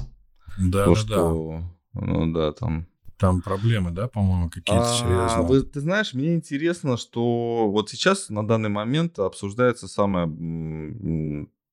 да, 0.59 0.85
то, 0.85 0.93
да, 0.93 0.95
что, 0.95 1.63
да. 1.93 2.01
ну 2.01 2.31
да, 2.31 2.51
там... 2.53 2.87
Там 3.19 3.41
проблемы, 3.41 3.91
да, 3.91 4.07
по-моему, 4.07 4.49
какие-то 4.49 4.81
а, 4.81 4.93
серьезные? 4.93 5.45
Вы, 5.45 5.63
ты 5.63 5.81
знаешь, 5.81 6.13
мне 6.13 6.35
интересно, 6.35 6.95
что 6.95 7.69
вот 7.69 7.89
сейчас 7.89 8.29
на 8.29 8.47
данный 8.47 8.69
момент 8.69 9.19
обсуждается 9.19 9.89
самое, 9.89 10.25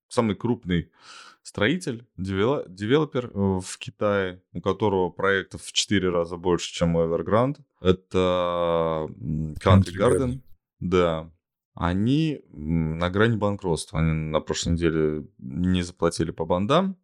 самый 0.09 0.35
крупный 0.35 0.91
строитель, 1.43 2.05
девелопер 2.17 3.31
э, 3.33 3.59
в 3.63 3.77
Китае, 3.77 4.43
у 4.51 4.59
которого 4.59 5.09
проектов 5.09 5.63
в 5.63 5.71
4 5.71 6.09
раза 6.09 6.35
больше, 6.35 6.73
чем 6.73 6.97
у 6.97 6.99
Evergrande. 6.99 7.59
Это 7.79 9.07
Country. 9.63 9.95
Garden. 9.97 10.41
Да, 10.81 11.31
они 11.73 12.41
на 12.49 13.09
грани 13.09 13.37
банкротства. 13.37 13.99
Они 13.99 14.11
на 14.11 14.41
прошлой 14.41 14.73
неделе 14.73 15.27
не 15.37 15.81
заплатили 15.83 16.31
по 16.31 16.45
бандам, 16.45 16.97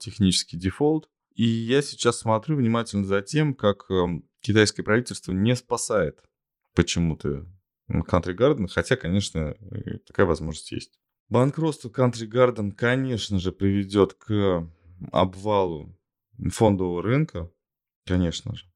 технический 0.00 0.58
дефолт. 0.58 1.08
И 1.34 1.44
я 1.44 1.82
сейчас 1.82 2.18
смотрю 2.18 2.56
внимательно 2.56 3.04
за 3.04 3.20
тем, 3.20 3.54
как 3.54 3.90
эм, 3.90 4.28
китайское 4.40 4.84
правительство 4.84 5.32
не 5.32 5.56
спасает 5.56 6.22
почему-то 6.74 7.46
Country 7.90 8.36
Garden, 8.36 8.68
хотя, 8.68 8.96
конечно, 8.96 9.56
такая 10.06 10.26
возможность 10.26 10.70
есть. 10.72 10.98
Банкротство 11.28 11.88
Country 11.88 12.28
Garden, 12.28 12.72
конечно 12.72 13.38
же, 13.38 13.50
приведет 13.50 14.14
к 14.14 14.68
обвалу 15.10 15.98
фондового 16.50 17.02
рынка, 17.02 17.50
конечно 18.06 18.54
же. 18.54 18.66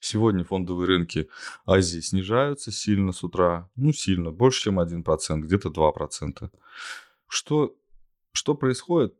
Сегодня 0.00 0.44
фондовые 0.44 0.86
рынки 0.86 1.30
Азии 1.64 2.00
снижаются 2.00 2.70
сильно 2.70 3.12
с 3.12 3.24
утра. 3.24 3.70
Ну, 3.74 3.92
сильно, 3.92 4.30
больше, 4.30 4.64
чем 4.64 4.78
1%, 4.78 5.38
где-то 5.38 5.70
2%. 5.70 6.50
Что, 7.26 7.74
что 8.32 8.54
происходит? 8.54 9.14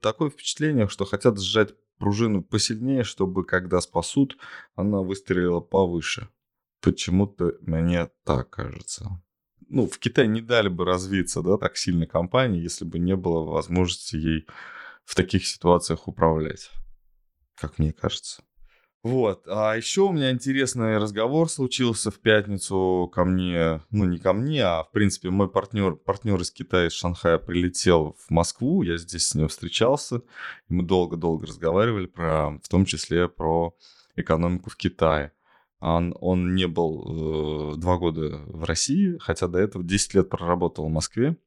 Такое 0.00 0.28
впечатление, 0.28 0.88
что 0.88 1.06
хотят 1.06 1.40
сжать 1.40 1.74
пружину 2.00 2.42
посильнее, 2.42 3.04
чтобы, 3.04 3.44
когда 3.44 3.80
спасут, 3.80 4.36
она 4.74 5.00
выстрелила 5.02 5.60
повыше. 5.60 6.28
Почему-то 6.80 7.54
мне 7.60 8.10
так 8.24 8.50
кажется. 8.50 9.22
Ну, 9.68 9.86
в 9.86 9.98
Китае 9.98 10.26
не 10.26 10.40
дали 10.40 10.68
бы 10.68 10.84
развиться, 10.84 11.42
да, 11.42 11.58
так 11.58 11.76
сильно 11.76 12.06
компании, 12.06 12.60
если 12.60 12.84
бы 12.84 12.98
не 12.98 13.14
было 13.14 13.44
возможности 13.44 14.16
ей 14.16 14.46
в 15.04 15.14
таких 15.14 15.46
ситуациях 15.46 16.08
управлять, 16.08 16.70
как 17.54 17.78
мне 17.78 17.92
кажется. 17.92 18.42
Вот. 19.02 19.44
А 19.48 19.74
еще 19.76 20.02
у 20.02 20.12
меня 20.12 20.30
интересный 20.30 20.98
разговор 20.98 21.48
случился 21.48 22.10
в 22.10 22.18
пятницу 22.20 23.10
ко 23.14 23.24
мне, 23.24 23.80
ну 23.90 24.04
не 24.04 24.18
ко 24.18 24.34
мне, 24.34 24.62
а 24.62 24.84
в 24.84 24.90
принципе 24.90 25.30
мой 25.30 25.50
партнер, 25.50 25.96
партнер 25.96 26.38
из 26.40 26.50
Китая, 26.50 26.88
из 26.88 26.92
Шанхая 26.92 27.38
прилетел 27.38 28.14
в 28.18 28.30
Москву, 28.30 28.82
я 28.82 28.98
здесь 28.98 29.28
с 29.28 29.34
ним 29.34 29.48
встречался, 29.48 30.16
и 30.68 30.74
мы 30.74 30.82
долго-долго 30.82 31.46
разговаривали 31.46 32.06
про, 32.06 32.58
в 32.62 32.68
том 32.68 32.84
числе 32.84 33.26
про 33.28 33.74
экономику 34.16 34.68
в 34.68 34.76
Китае. 34.76 35.32
Он, 35.80 36.14
он 36.20 36.54
не 36.54 36.66
был 36.66 37.72
э, 37.72 37.76
два 37.78 37.96
года 37.96 38.42
в 38.48 38.64
России, 38.64 39.16
хотя 39.18 39.48
до 39.48 39.58
этого 39.58 39.82
10 39.82 40.14
лет 40.14 40.28
проработал 40.28 40.84
в 40.84 40.90
Москве. 40.90 41.38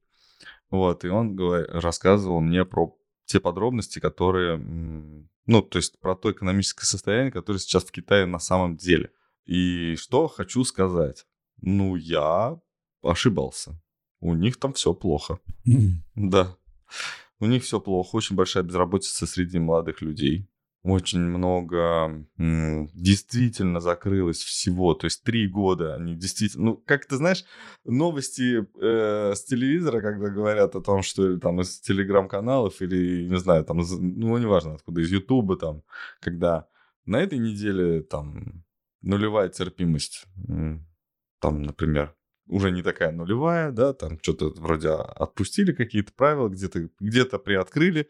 Вот, 0.72 1.06
и 1.06 1.08
он 1.08 1.36
говор, 1.36 1.68
рассказывал 1.70 2.42
мне 2.42 2.66
про 2.66 2.98
те 3.26 3.40
подробности, 3.40 4.00
которые 4.00 4.58
ну, 5.46 5.62
то 5.62 5.78
есть 5.78 6.00
про 6.00 6.16
то 6.16 6.32
экономическое 6.32 6.86
состояние, 6.86 7.32
которое 7.32 7.60
сейчас 7.60 7.84
в 7.84 7.92
Китае 7.92 8.26
на 8.26 8.40
самом 8.40 8.78
деле. 8.78 9.12
И 9.46 9.96
что 9.98 10.28
хочу 10.28 10.64
сказать. 10.64 11.26
Ну, 11.62 11.96
я 11.96 12.60
ошибался. 13.02 13.82
У 14.20 14.36
них 14.36 14.58
там 14.58 14.74
все 14.74 14.94
плохо. 14.94 15.40
Да. 16.16 16.58
У 17.40 17.46
них 17.46 17.64
все 17.64 17.82
плохо. 17.82 18.16
Очень 18.16 18.36
большая 18.36 18.64
безработица 18.64 19.26
среди 19.26 19.60
молодых 19.60 20.02
людей. 20.02 20.48
Очень 20.84 21.22
много 21.22 22.26
действительно 22.38 23.80
закрылось 23.80 24.44
всего. 24.44 24.94
То 24.94 25.06
есть 25.06 25.24
три 25.24 25.48
года 25.48 25.96
они 25.96 26.16
действительно... 26.16 26.66
Ну, 26.66 26.78
как 26.78 27.06
ты 27.06 27.16
знаешь, 27.16 27.46
новости 27.86 28.66
э, 28.82 29.34
с 29.34 29.46
телевизора, 29.46 30.02
когда 30.02 30.30
говорят 30.30 30.76
о 30.76 30.82
том, 30.82 31.02
что 31.02 31.38
там 31.40 31.62
из 31.62 31.80
телеграм-каналов 31.80 32.82
или, 32.82 33.28
не 33.30 33.38
знаю, 33.38 33.64
там, 33.64 33.80
ну, 33.80 34.38
неважно 34.38 34.76
откуда, 34.76 35.02
из 35.02 35.12
Ютуба 35.12 35.56
там, 35.56 35.84
когда 36.20 36.68
на 37.06 37.22
этой 37.22 37.40
неделе 37.40 38.02
там 38.02 38.66
нулевая 39.02 39.50
терпимость, 39.50 40.26
там, 41.40 41.62
например, 41.64 42.14
уже 42.48 42.72
не 42.72 42.82
такая 42.82 43.12
нулевая, 43.12 43.72
да, 43.72 43.94
там 43.94 44.20
что-то 44.22 44.50
вроде 44.62 44.90
отпустили 44.90 45.72
какие-то 45.72 46.12
правила, 46.14 46.50
где-то 46.50 46.90
где 47.00 47.26
приоткрыли 47.26 48.10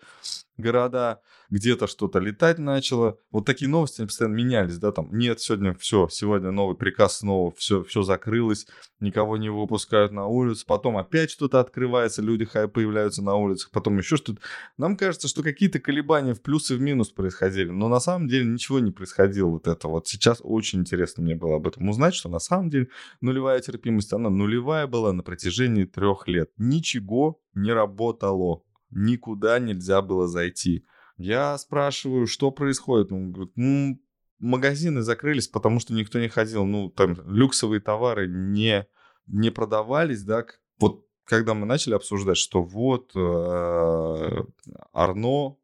города, 0.57 1.21
где-то 1.49 1.87
что-то 1.87 2.19
летать 2.19 2.59
начало. 2.59 3.17
Вот 3.31 3.45
такие 3.45 3.69
новости 3.69 4.03
постоянно 4.03 4.35
менялись, 4.35 4.77
да, 4.77 4.91
там, 4.91 5.09
нет, 5.11 5.39
сегодня 5.39 5.73
все, 5.73 6.07
сегодня 6.09 6.51
новый 6.51 6.75
приказ 6.75 7.19
снова, 7.19 7.51
все, 7.57 7.83
все 7.83 8.03
закрылось, 8.03 8.67
никого 8.99 9.37
не 9.37 9.49
выпускают 9.49 10.11
на 10.11 10.27
улицу, 10.27 10.65
потом 10.67 10.97
опять 10.97 11.31
что-то 11.31 11.59
открывается, 11.59 12.21
люди 12.21 12.45
хай 12.45 12.67
появляются 12.67 13.23
на 13.23 13.35
улицах, 13.35 13.71
потом 13.71 13.97
еще 13.97 14.17
что-то. 14.17 14.41
Нам 14.77 14.97
кажется, 14.97 15.27
что 15.27 15.43
какие-то 15.43 15.79
колебания 15.79 16.33
в 16.33 16.41
плюс 16.41 16.69
и 16.71 16.75
в 16.75 16.81
минус 16.81 17.09
происходили, 17.09 17.69
но 17.69 17.87
на 17.87 17.99
самом 17.99 18.27
деле 18.27 18.45
ничего 18.45 18.79
не 18.79 18.91
происходило 18.91 19.49
вот 19.49 19.67
это. 19.67 19.87
Вот 19.87 20.07
сейчас 20.07 20.39
очень 20.43 20.81
интересно 20.81 21.23
мне 21.23 21.35
было 21.35 21.57
об 21.57 21.67
этом 21.67 21.89
узнать, 21.89 22.15
что 22.15 22.29
на 22.29 22.39
самом 22.39 22.69
деле 22.69 22.87
нулевая 23.21 23.59
терпимость, 23.59 24.13
она 24.13 24.29
нулевая 24.29 24.87
была 24.87 25.13
на 25.13 25.23
протяжении 25.23 25.85
трех 25.85 26.27
лет. 26.27 26.49
Ничего 26.57 27.39
не 27.53 27.71
работало 27.71 28.63
никуда 28.95 29.59
нельзя 29.59 30.01
было 30.01 30.27
зайти. 30.27 30.85
Я 31.17 31.57
спрашиваю, 31.57 32.27
что 32.27 32.51
происходит. 32.51 33.11
Он 33.11 33.31
говорит, 33.31 33.53
ну, 33.55 33.99
магазины 34.39 35.01
закрылись, 35.01 35.47
потому 35.47 35.79
что 35.79 35.93
никто 35.93 36.19
не 36.19 36.27
ходил. 36.27 36.65
Ну, 36.65 36.89
там 36.89 37.15
люксовые 37.27 37.79
товары 37.81 38.27
не, 38.27 38.87
не 39.27 39.49
продавались, 39.49 40.23
да. 40.23 40.45
Вот 40.79 41.05
когда 41.25 41.53
мы 41.53 41.65
начали 41.65 41.93
обсуждать, 41.93 42.37
что 42.37 42.63
вот 42.63 43.11
э, 43.15 44.43
Арно, 44.91 45.57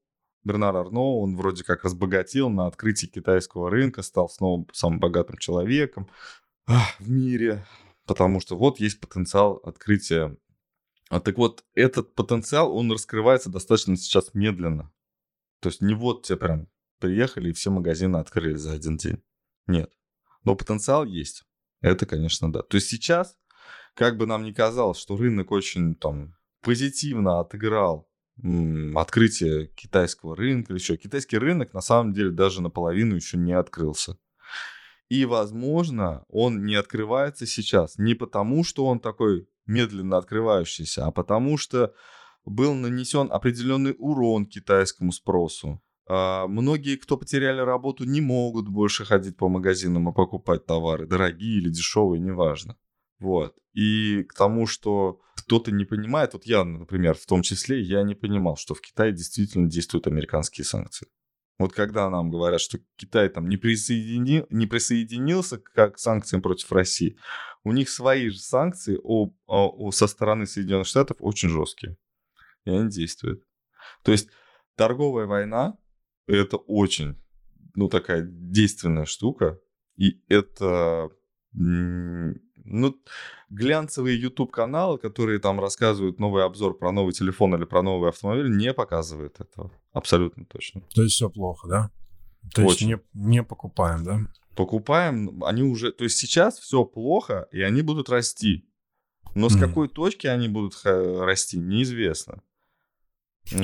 Бернар 0.44 0.76
Арно, 0.76 1.20
он 1.20 1.36
вроде 1.36 1.64
как 1.64 1.84
разбогател 1.84 2.50
на 2.50 2.68
открытии 2.68 3.08
китайского 3.08 3.70
рынка, 3.70 4.02
стал 4.02 4.30
снова 4.30 4.66
самым 4.72 5.00
богатым 5.00 5.38
человеком 5.38 6.08
в 6.68 7.10
мире, 7.10 7.66
потому 8.06 8.40
что 8.40 8.56
вот 8.56 8.80
есть 8.80 9.00
потенциал 9.02 9.60
открытия 9.64 10.38
а 11.10 11.20
так 11.20 11.38
вот, 11.38 11.66
этот 11.74 12.14
потенциал, 12.14 12.76
он 12.76 12.92
раскрывается 12.92 13.50
достаточно 13.50 13.98
сейчас 13.98 14.34
медленно. 14.34 14.92
То 15.60 15.70
есть 15.70 15.82
не 15.82 15.96
вот 15.96 16.24
тебе 16.24 16.38
прям 16.38 16.68
приехали 17.00 17.50
и 17.50 17.54
все 17.54 17.72
магазины 17.72 18.18
открыли 18.18 18.56
за 18.56 18.74
один 18.74 18.98
день. 18.98 19.22
Нет. 19.66 19.92
Но 20.44 20.56
потенциал 20.56 21.06
есть. 21.06 21.46
Это, 21.82 22.06
конечно, 22.06 22.52
да. 22.52 22.62
То 22.62 22.78
есть 22.78 22.88
сейчас, 22.90 23.38
как 23.96 24.18
бы 24.18 24.28
нам 24.28 24.44
ни 24.44 24.52
казалось, 24.52 25.00
что 25.00 25.18
рынок 25.18 25.52
очень 25.52 25.96
там 25.96 26.36
позитивно 26.62 27.40
отыграл 27.40 28.08
открытие 28.96 29.68
китайского 29.68 30.36
рынка 30.36 30.72
или 30.72 30.80
еще. 30.80 30.96
Китайский 30.96 31.38
рынок 31.38 31.74
на 31.74 31.82
самом 31.82 32.14
деле 32.14 32.32
даже 32.32 32.62
наполовину 32.62 33.16
еще 33.16 33.38
не 33.38 33.54
открылся. 33.54 34.18
И, 35.10 35.26
возможно, 35.26 36.24
он 36.30 36.66
не 36.66 36.76
открывается 36.76 37.48
сейчас 37.48 37.98
не 37.98 38.14
потому, 38.14 38.64
что 38.64 38.86
он 38.86 39.00
такой 39.00 39.50
медленно 39.70 40.18
открывающийся, 40.18 41.06
а 41.06 41.12
потому 41.12 41.58
что 41.58 41.94
был 42.46 42.74
нанесен 42.74 43.32
определенный 43.32 43.96
урон 43.98 44.46
китайскому 44.46 45.12
спросу. 45.12 45.82
А 46.08 46.48
многие, 46.48 46.96
кто 46.96 47.18
потеряли 47.18 47.62
работу, 47.62 48.04
не 48.04 48.20
могут 48.20 48.68
больше 48.68 49.06
ходить 49.06 49.38
по 49.38 49.48
магазинам 49.48 50.10
и 50.10 50.14
покупать 50.14 50.66
товары, 50.66 51.06
дорогие 51.06 51.60
или 51.60 51.70
дешевые, 51.70 52.20
неважно. 52.20 52.78
Вот. 53.20 53.56
И 53.74 54.24
к 54.24 54.34
тому, 54.34 54.66
что 54.66 55.22
кто-то 55.36 55.72
не 55.72 55.86
понимает, 55.86 56.34
вот 56.34 56.46
я, 56.46 56.64
например, 56.64 57.16
в 57.16 57.26
том 57.26 57.44
числе, 57.44 57.82
я 57.82 58.02
не 58.02 58.16
понимал, 58.16 58.58
что 58.58 58.74
в 58.74 58.82
Китае 58.82 59.12
действительно 59.12 59.70
действуют 59.70 60.08
американские 60.08 60.66
санкции. 60.66 61.08
Вот 61.60 61.74
когда 61.74 62.10
нам 62.10 62.32
говорят, 62.32 62.62
что 62.62 62.80
Китай 62.96 63.28
там 63.30 63.50
не, 63.50 63.58
присоедини... 63.58 64.46
не 64.50 64.66
присоединился 64.66 65.58
к 65.58 65.98
санкциям 65.98 66.42
против 66.42 66.72
России, 66.72 67.18
у 67.64 67.72
них 67.72 67.90
свои 67.90 68.30
же 68.30 68.40
санкции 68.40 69.00
о, 69.04 69.32
о, 69.48 69.92
со 69.92 70.08
стороны 70.08 70.46
Соединенных 70.46 70.88
Штатов 70.88 71.18
очень 71.20 71.50
жесткие. 71.50 71.98
И 72.66 72.70
они 72.70 72.90
действуют. 72.90 73.44
То 74.04 74.12
есть 74.12 74.30
торговая 74.76 75.26
война– 75.26 75.78
это 76.28 76.58
очень, 76.58 77.22
ну, 77.76 77.90
такая 77.90 78.22
действенная 78.24 79.06
штука. 79.06 79.60
И 79.98 80.22
это 80.30 81.10
ну, 81.52 82.96
глянцевые 83.50 84.20
YouTube-каналы, 84.22 84.98
которые 84.98 85.40
там 85.40 85.60
рассказывают 85.60 86.20
новый 86.20 86.44
обзор 86.44 86.78
про 86.78 86.92
новый 86.92 87.14
телефон 87.14 87.56
или 87.56 87.66
про 87.66 87.82
новый 87.82 88.10
автомобиль, 88.10 88.56
не 88.56 88.74
показывают 88.74 89.40
этого. 89.40 89.72
Абсолютно 89.92 90.46
точно. 90.46 90.82
То 90.94 91.02
есть 91.02 91.16
все 91.16 91.30
плохо, 91.30 91.68
да? 91.68 91.92
То 92.54 92.64
Очень. 92.64 92.90
есть 92.90 93.04
не, 93.14 93.32
не 93.32 93.44
покупаем, 93.44 94.04
да? 94.04 94.20
Покупаем, 94.56 95.44
они 95.44 95.64
уже... 95.64 95.92
То 95.92 96.04
есть 96.04 96.18
сейчас 96.18 96.60
все 96.60 96.84
плохо, 96.84 97.48
и 97.52 97.62
они 97.62 97.82
будут 97.82 98.10
расти. 98.10 98.66
Но 99.36 99.50
с 99.50 99.56
mm. 99.56 99.60
какой 99.60 99.88
точки 99.88 100.28
они 100.28 100.48
будут 100.48 100.76
расти, 100.84 101.60
неизвестно. 101.60 102.42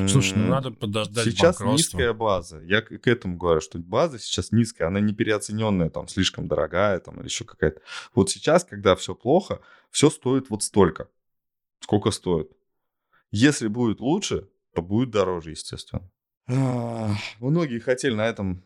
Слушай, 0.07 0.37
ну 0.37 0.47
надо 0.47 0.71
подождать 0.71 1.25
Сейчас 1.25 1.59
низкая 1.59 2.13
база. 2.13 2.59
Я 2.61 2.81
к 2.81 3.07
этому 3.07 3.37
говорю, 3.37 3.61
что 3.61 3.77
база 3.77 4.17
сейчас 4.17 4.51
низкая, 4.51 4.87
она 4.87 4.99
не 4.99 5.13
переоцененная, 5.13 5.89
там, 5.89 6.07
слишком 6.07 6.47
дорогая, 6.47 6.99
там, 6.99 7.19
или 7.19 7.25
еще 7.25 7.45
какая-то. 7.45 7.81
Вот 8.15 8.29
сейчас, 8.31 8.63
когда 8.63 8.95
все 8.95 9.13
плохо, 9.13 9.59
все 9.91 10.09
стоит 10.09 10.49
вот 10.49 10.63
столько. 10.63 11.07
Сколько 11.81 12.11
стоит. 12.11 12.51
Если 13.31 13.67
будет 13.67 13.99
лучше, 13.99 14.49
то 14.73 14.81
будет 14.81 15.11
дороже, 15.11 15.51
естественно. 15.51 16.09
Многие 16.47 17.79
хотели 17.79 18.13
на 18.13 18.27
этом, 18.27 18.63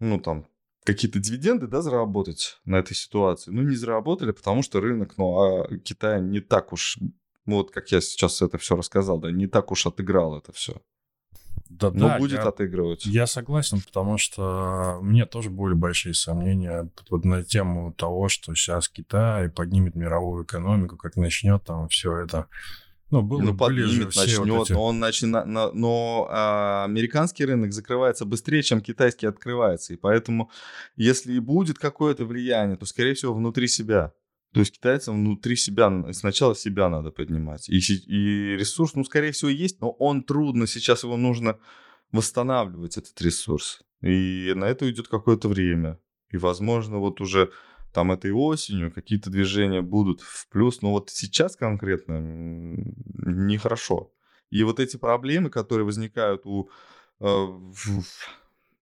ну, 0.00 0.18
там, 0.18 0.46
какие-то 0.84 1.18
дивиденды, 1.18 1.66
да, 1.66 1.82
заработать 1.82 2.58
на 2.64 2.76
этой 2.76 2.94
ситуации. 2.94 3.50
Ну, 3.50 3.62
не 3.62 3.76
заработали, 3.76 4.32
потому 4.32 4.62
что 4.62 4.80
рынок, 4.80 5.14
ну, 5.16 5.40
а 5.40 5.78
Китая 5.78 6.20
не 6.20 6.40
так 6.40 6.72
уж 6.72 6.98
вот 7.46 7.70
как 7.70 7.90
я 7.92 8.00
сейчас 8.00 8.42
это 8.42 8.58
все 8.58 8.76
рассказал, 8.76 9.18
да, 9.18 9.30
не 9.30 9.46
так 9.46 9.70
уж 9.70 9.86
отыграл 9.86 10.36
это 10.36 10.52
все. 10.52 10.82
Да, 11.68 11.90
Но 11.90 12.08
да, 12.08 12.18
будет 12.18 12.40
я, 12.40 12.48
отыгрывать. 12.48 13.06
Я 13.06 13.26
согласен, 13.26 13.80
потому 13.80 14.18
что 14.18 14.98
мне 15.02 15.26
тоже 15.26 15.50
были 15.50 15.74
большие 15.74 16.14
сомнения 16.14 16.88
вот 17.10 17.24
на 17.24 17.42
тему 17.42 17.92
того, 17.92 18.28
что 18.28 18.54
сейчас 18.54 18.88
Китай 18.88 19.48
поднимет 19.48 19.96
мировую 19.96 20.44
экономику, 20.44 20.96
как 20.96 21.16
начнет 21.16 21.64
там 21.64 21.88
все 21.88 22.18
это. 22.18 22.46
Ну, 23.10 23.22
было, 23.22 23.40
ну 23.40 23.56
поднимет, 23.56 24.16
начнет, 24.16 24.38
вот 24.38 24.64
эти... 24.64 24.72
но 24.72 24.84
он 24.84 24.98
начнет, 24.98 25.46
но 25.46 26.26
а, 26.28 26.84
американский 26.84 27.44
рынок 27.44 27.72
закрывается 27.72 28.24
быстрее, 28.24 28.64
чем 28.64 28.80
китайский 28.80 29.26
открывается, 29.26 29.92
и 29.92 29.96
поэтому, 29.96 30.50
если 30.96 31.34
и 31.34 31.38
будет 31.38 31.78
какое-то 31.78 32.24
влияние, 32.24 32.76
то, 32.76 32.84
скорее 32.84 33.14
всего, 33.14 33.32
внутри 33.32 33.68
себя. 33.68 34.12
То 34.52 34.60
есть 34.60 34.72
китайцам 34.72 35.16
внутри 35.16 35.54
себя, 35.54 35.92
сначала 36.12 36.56
себя 36.56 36.88
надо 36.88 37.10
поднимать. 37.10 37.68
И, 37.68 37.76
и 37.76 38.56
ресурс, 38.56 38.94
ну, 38.94 39.04
скорее 39.04 39.32
всего, 39.32 39.50
есть, 39.50 39.80
но 39.80 39.90
он 39.90 40.24
трудно, 40.24 40.66
сейчас 40.66 41.04
его 41.04 41.16
нужно 41.16 41.58
восстанавливать, 42.10 42.96
этот 42.96 43.20
ресурс. 43.20 43.82
И 44.00 44.52
на 44.56 44.64
это 44.64 44.84
уйдет 44.84 45.08
какое-то 45.08 45.48
время. 45.48 46.00
И, 46.30 46.38
возможно, 46.38 46.98
вот 46.98 47.20
уже 47.20 47.50
там 47.96 48.12
этой 48.12 48.30
осенью 48.30 48.92
какие-то 48.92 49.30
движения 49.30 49.80
будут 49.80 50.20
в 50.20 50.48
плюс, 50.50 50.82
но 50.82 50.90
вот 50.90 51.08
сейчас 51.08 51.56
конкретно 51.56 52.20
нехорошо. 53.24 54.12
И 54.50 54.62
вот 54.64 54.80
эти 54.80 54.98
проблемы, 54.98 55.48
которые 55.48 55.86
возникают 55.86 56.44
у 56.44 56.68
э, 57.20 57.46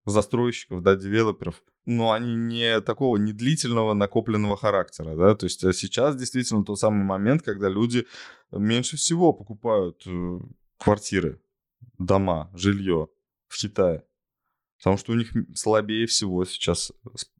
застройщиков, 0.05 0.81
да, 0.81 0.97
девелоперов, 0.97 1.63
но 1.85 2.11
они 2.11 2.35
не 2.35 2.81
такого 2.81 3.15
не 3.15 3.31
длительного 3.31 3.93
накопленного 3.93 4.57
характера, 4.57 5.15
да, 5.15 5.33
то 5.33 5.45
есть 5.45 5.63
э, 5.63 5.71
сейчас 5.71 6.17
действительно 6.17 6.65
тот 6.65 6.77
самый 6.77 7.05
момент, 7.05 7.41
когда 7.41 7.69
люди 7.69 8.05
меньше 8.51 8.97
всего 8.97 9.31
покупают 9.31 10.03
э, 10.05 10.39
квартиры, 10.77 11.39
дома, 11.97 12.51
жилье 12.53 13.07
в 13.47 13.57
Китае, 13.57 14.03
потому 14.77 14.97
что 14.97 15.13
у 15.13 15.15
них 15.15 15.31
слабее 15.55 16.07
всего 16.07 16.45
сейчас, 16.45 16.91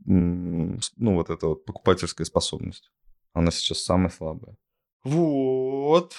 ну, 0.05 0.79
вот 0.97 1.29
эта 1.29 1.47
вот 1.47 1.65
покупательская 1.65 2.25
способность, 2.25 2.91
она 3.33 3.51
сейчас 3.51 3.79
самая 3.83 4.09
слабая. 4.09 4.57
Вот. 5.03 6.15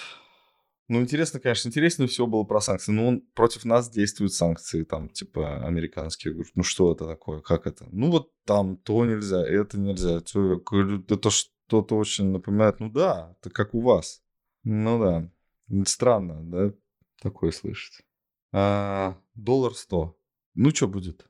Ну, 0.88 1.00
интересно, 1.00 1.40
конечно, 1.40 1.68
интереснее 1.68 2.09
всего 2.09 2.29
было 2.29 2.44
про 2.44 2.61
санкции. 2.61 2.92
Но 2.92 3.09
он 3.09 3.20
против 3.35 3.64
нас 3.64 3.90
действуют 3.90 4.33
санкции, 4.33 4.85
там, 4.85 5.09
типа, 5.09 5.66
американские. 5.66 6.35
говорю, 6.35 6.48
ну, 6.55 6.62
что 6.62 6.92
это 6.92 7.07
такое? 7.07 7.40
Как 7.40 7.66
это? 7.66 7.88
Ну, 7.90 8.11
вот 8.12 8.31
там 8.44 8.76
то 8.76 9.05
нельзя, 9.05 9.44
это 9.44 9.79
нельзя. 9.79 10.18
Это 10.18 11.31
что-то 11.31 11.96
очень 11.96 12.31
напоминает. 12.31 12.79
Ну, 12.79 12.88
да, 12.88 13.35
это 13.40 13.50
как 13.50 13.74
у 13.74 13.81
вас. 13.81 14.22
Ну, 14.62 15.00
да. 15.00 15.29
Странно, 15.85 16.44
да, 16.44 16.72
такое 17.20 17.50
слышать. 17.50 18.02
А, 18.52 19.20
доллар 19.35 19.74
100. 19.74 20.15
Ну, 20.57 20.71
что 20.71 20.88
будет? 20.88 21.27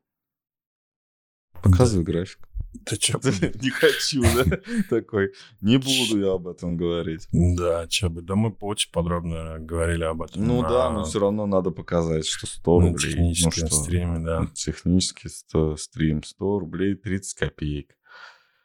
Показывай 1.62 2.04
график. 2.04 2.48
Ты 2.84 2.96
чё? 2.96 3.18
Не 3.22 3.70
хочу, 3.70 4.22
да? 4.22 4.60
Такой, 4.90 5.32
не 5.60 5.78
буду 5.78 6.20
я 6.20 6.32
об 6.34 6.46
этом 6.46 6.76
говорить. 6.76 7.26
Да, 7.32 7.86
чё 7.88 8.08
бы. 8.10 8.22
Да 8.22 8.36
мы 8.36 8.54
очень 8.60 8.92
подробно 8.92 9.58
говорили 9.58 10.04
об 10.04 10.22
этом. 10.22 10.46
Ну 10.46 10.62
да, 10.62 10.90
но 10.90 11.04
все 11.04 11.18
равно 11.18 11.46
надо 11.46 11.70
показать, 11.70 12.26
что 12.26 12.46
100 12.46 12.80
на 12.80 12.86
рублей. 12.88 13.14
Ну 13.14 13.32
техническом 13.32 13.52
что, 13.52 13.76
стриме, 13.76 14.18
да. 14.18 14.46
Технический 14.54 15.28
100 15.28 15.76
стрим, 15.76 16.22
100 16.22 16.58
рублей 16.58 16.94
30 16.94 17.34
копеек. 17.34 17.96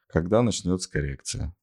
Когда 0.08 0.42
начнется 0.42 0.92
коррекция? 0.92 1.56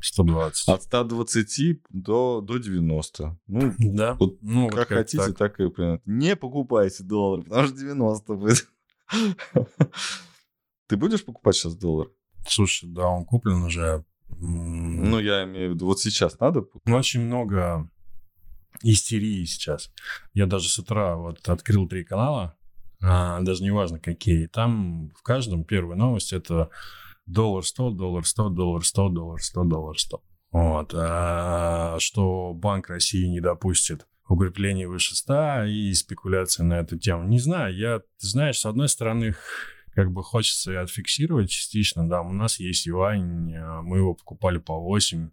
120. 0.00 0.68
От 0.68 0.82
120 0.82 1.80
до, 1.90 2.40
до 2.40 2.58
90. 2.58 3.38
Ну, 3.46 3.74
Да. 3.78 4.14
вот 4.14 4.38
ну, 4.42 4.64
вот 4.64 4.74
как 4.74 4.88
как 4.88 4.98
хотите, 4.98 5.24
так. 5.26 5.36
так 5.36 5.60
и 5.60 5.68
примерно. 5.68 6.00
Не 6.04 6.36
покупайте 6.36 7.04
доллар, 7.04 7.42
потому 7.42 7.68
что 7.68 7.76
90 7.76 8.34
будет. 8.34 8.68
Ты 10.88 10.96
будешь 10.96 11.24
покупать 11.24 11.56
сейчас 11.56 11.74
доллар? 11.76 12.08
Слушай, 12.48 12.88
да, 12.90 13.08
он 13.08 13.24
куплен 13.24 13.62
уже. 13.62 14.04
Ну, 14.28 15.18
я 15.18 15.44
имею 15.44 15.70
в 15.70 15.74
виду, 15.74 15.86
вот 15.86 16.00
сейчас 16.00 16.38
надо? 16.40 16.64
Ну, 16.84 16.96
очень 16.96 17.20
много 17.20 17.88
истерии 18.82 19.44
сейчас. 19.44 19.90
Я 20.34 20.46
даже 20.46 20.68
с 20.68 20.78
утра 20.78 21.16
вот 21.16 21.48
открыл 21.48 21.88
три 21.88 22.04
канала, 22.04 22.56
а, 23.02 23.40
даже 23.40 23.62
не 23.62 23.70
важно 23.70 23.98
какие. 23.98 24.46
Там 24.46 25.10
в 25.16 25.22
каждом 25.22 25.64
первая 25.64 25.96
новость 25.96 26.32
это 26.32 26.70
доллар 27.26 27.64
100, 27.64 27.90
доллар 27.90 28.24
100, 28.24 28.48
доллар 28.50 28.84
100, 28.84 29.08
доллар 29.08 29.42
100, 29.42 29.64
доллар 29.64 29.98
100. 29.98 30.22
Вот. 30.52 30.94
А, 30.94 31.96
что 31.98 32.54
Банк 32.54 32.88
России 32.88 33.26
не 33.26 33.40
допустит 33.40 34.06
укрепления 34.28 34.88
выше 34.88 35.14
100 35.14 35.64
и 35.64 35.92
спекуляции 35.94 36.62
на 36.62 36.80
эту 36.80 36.98
тему. 36.98 37.24
Не 37.28 37.38
знаю, 37.38 37.76
я, 37.76 37.98
ты 38.00 38.26
знаешь, 38.26 38.58
с 38.58 38.66
одной 38.66 38.88
стороны, 38.88 39.34
как 39.94 40.12
бы 40.12 40.22
хочется 40.22 40.72
и 40.72 40.76
отфиксировать 40.76 41.50
частично, 41.50 42.08
да, 42.08 42.22
у 42.22 42.32
нас 42.32 42.58
есть 42.58 42.86
юань, 42.86 43.54
а, 43.54 43.82
мы 43.82 43.98
его 43.98 44.14
покупали 44.14 44.58
по 44.58 44.78
8, 44.78 45.30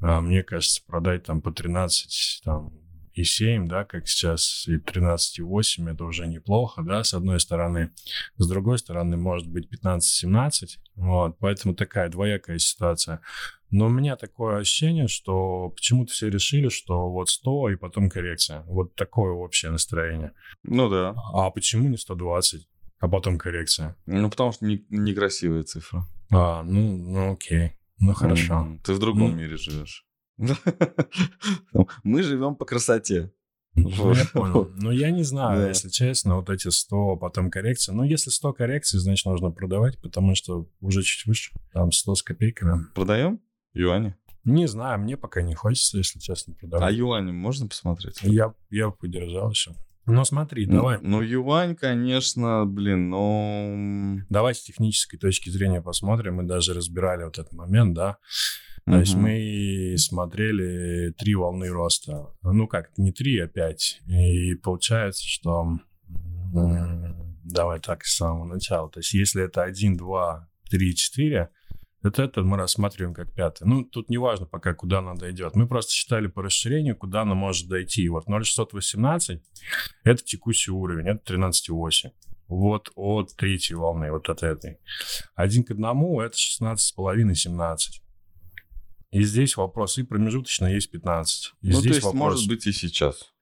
а, 0.00 0.20
мне 0.20 0.42
кажется, 0.42 0.82
продать 0.86 1.24
там 1.24 1.40
по 1.42 1.52
13, 1.52 2.42
там, 2.44 2.72
и 3.18 3.24
7, 3.24 3.66
да, 3.68 3.84
как 3.84 4.06
сейчас, 4.08 4.64
и 4.68 4.76
13,8, 4.78 5.90
это 5.92 6.04
уже 6.04 6.26
неплохо, 6.26 6.82
да, 6.82 7.02
с 7.02 7.14
одной 7.14 7.40
стороны. 7.40 7.90
С 8.36 8.48
другой 8.48 8.78
стороны, 8.78 9.16
может 9.16 9.48
быть 9.48 9.68
15-17, 9.72 10.78
вот, 10.94 11.36
поэтому 11.38 11.74
такая 11.74 12.08
двоякая 12.08 12.58
ситуация. 12.58 13.20
Но 13.70 13.86
у 13.86 13.90
меня 13.90 14.16
такое 14.16 14.58
ощущение, 14.60 15.08
что 15.08 15.70
почему-то 15.70 16.12
все 16.12 16.30
решили, 16.30 16.68
что 16.68 17.10
вот 17.10 17.28
100 17.28 17.70
и 17.70 17.76
потом 17.76 18.08
коррекция. 18.08 18.62
Вот 18.66 18.94
такое 18.94 19.32
общее 19.32 19.70
настроение. 19.70 20.32
Ну 20.62 20.88
да. 20.88 21.14
А 21.34 21.50
почему 21.50 21.88
не 21.88 21.96
120, 21.98 22.66
а 23.00 23.08
потом 23.08 23.36
коррекция? 23.36 23.96
Ну, 24.06 24.30
потому 24.30 24.52
что 24.52 24.64
не- 24.64 24.86
некрасивая 24.88 25.64
цифра. 25.64 26.06
А, 26.30 26.62
ну, 26.62 26.96
ну 26.96 27.32
окей, 27.32 27.72
ну 27.98 28.14
хорошо. 28.14 28.78
Ты 28.84 28.92
в 28.94 28.98
другом 28.98 29.30
Ну. 29.32 29.36
мире 29.36 29.56
живешь. 29.56 30.04
Мы 32.04 32.22
живем 32.22 32.54
по 32.56 32.64
красоте. 32.64 33.32
Ну, 33.74 33.88
Вот. 33.90 34.16
я 34.16 34.24
понял. 34.32 34.70
Ну, 34.76 34.90
я 34.90 35.10
не 35.10 35.22
знаю, 35.22 35.60
Да. 35.62 35.68
если 35.68 35.88
честно, 35.88 36.36
вот 36.36 36.50
эти 36.50 36.68
100, 36.68 37.16
потом 37.16 37.50
коррекция. 37.50 37.94
Ну, 37.94 38.02
если 38.02 38.30
100 38.30 38.52
коррекций, 38.54 38.98
значит, 38.98 39.26
нужно 39.26 39.50
продавать, 39.50 40.00
потому 40.00 40.34
что 40.34 40.68
уже 40.80 41.02
чуть 41.02 41.26
выше, 41.26 41.52
там 41.72 41.92
100 41.92 42.14
с 42.16 42.22
копейками. 42.22 42.86
Продаем 42.94 43.40
юани? 43.74 44.16
Не 44.44 44.66
знаю, 44.66 44.98
мне 45.00 45.16
пока 45.16 45.42
не 45.42 45.54
хочется, 45.54 45.98
если 45.98 46.18
честно, 46.18 46.54
А 46.56 46.60
продавать. 46.60 46.94
юани 46.94 47.30
можно 47.32 47.68
посмотреть? 47.68 48.18
Я, 48.22 48.54
я 48.70 48.90
подержал 48.90 49.50
еще. 49.50 49.74
Ну, 50.06 50.24
смотри, 50.24 50.66
Ну, 50.66 50.76
давай. 50.76 50.98
Ну, 51.02 51.20
юань, 51.20 51.76
конечно, 51.76 52.64
блин, 52.64 53.10
но... 53.10 54.20
Давай 54.30 54.54
с 54.54 54.62
технической 54.62 55.18
точки 55.18 55.50
зрения 55.50 55.82
посмотрим. 55.82 56.36
Мы 56.36 56.44
даже 56.44 56.72
разбирали 56.72 57.24
вот 57.24 57.38
этот 57.38 57.52
момент, 57.52 57.94
да. 57.94 58.16
То 58.90 59.00
есть 59.00 59.14
Мгм. 59.14 59.22
мы 59.22 59.94
смотрели 59.98 61.12
три 61.12 61.34
волны 61.34 61.68
роста. 61.68 62.28
Ну 62.42 62.66
как, 62.66 62.96
не 62.96 63.12
три, 63.12 63.38
а 63.38 63.46
пять. 63.46 64.00
И 64.06 64.54
получается, 64.54 65.26
что... 65.26 65.78
Давай 67.44 67.80
так 67.80 68.04
с 68.04 68.16
самого 68.16 68.44
начала. 68.44 68.90
То 68.90 69.00
есть 69.00 69.14
если 69.14 69.44
это 69.44 69.62
1, 69.62 69.96
2, 69.96 70.48
3, 70.70 70.94
4, 70.94 71.48
это, 72.02 72.22
это 72.22 72.42
мы 72.42 72.56
рассматриваем 72.56 73.14
как 73.14 73.32
пятый. 73.34 73.66
Ну, 73.66 73.84
тут 73.84 74.08
не 74.08 74.18
важно 74.18 74.46
пока, 74.46 74.74
куда 74.74 74.98
она 74.98 75.14
дойдет. 75.14 75.56
Мы 75.56 75.66
просто 75.66 75.92
считали 75.92 76.28
по 76.28 76.42
расширению, 76.42 76.96
куда 76.96 77.22
она 77.22 77.34
может 77.34 77.68
дойти. 77.68 78.08
Вот 78.08 78.28
0,618— 78.28 79.42
это 80.04 80.22
текущий 80.22 80.70
уровень, 80.70 81.08
это 81.08 81.34
13,8. 81.34 82.12
Вот 82.46 82.90
от 82.94 83.34
третьей 83.36 83.76
волны, 83.76 84.10
вот 84.12 84.28
от 84.28 84.42
этой. 84.42 84.78
Один 85.34 85.64
к 85.64 85.70
одному— 85.72 86.20
это 86.22 86.36
16,5-17. 86.36 88.00
И 89.10 89.22
здесь 89.22 89.56
вопрос, 89.56 89.98
и 89.98 90.02
промежуточно 90.02 90.66
есть 90.66 90.90
15. 90.90 91.54
И 91.62 91.68
Ну, 91.68 91.72
то 91.74 91.80
здесь 91.80 91.94
есть, 91.94 92.04
вопрос, 92.04 92.20
может 92.20 92.48
быть, 92.48 92.66
и 92.66 92.72
сейчас. 92.72 93.32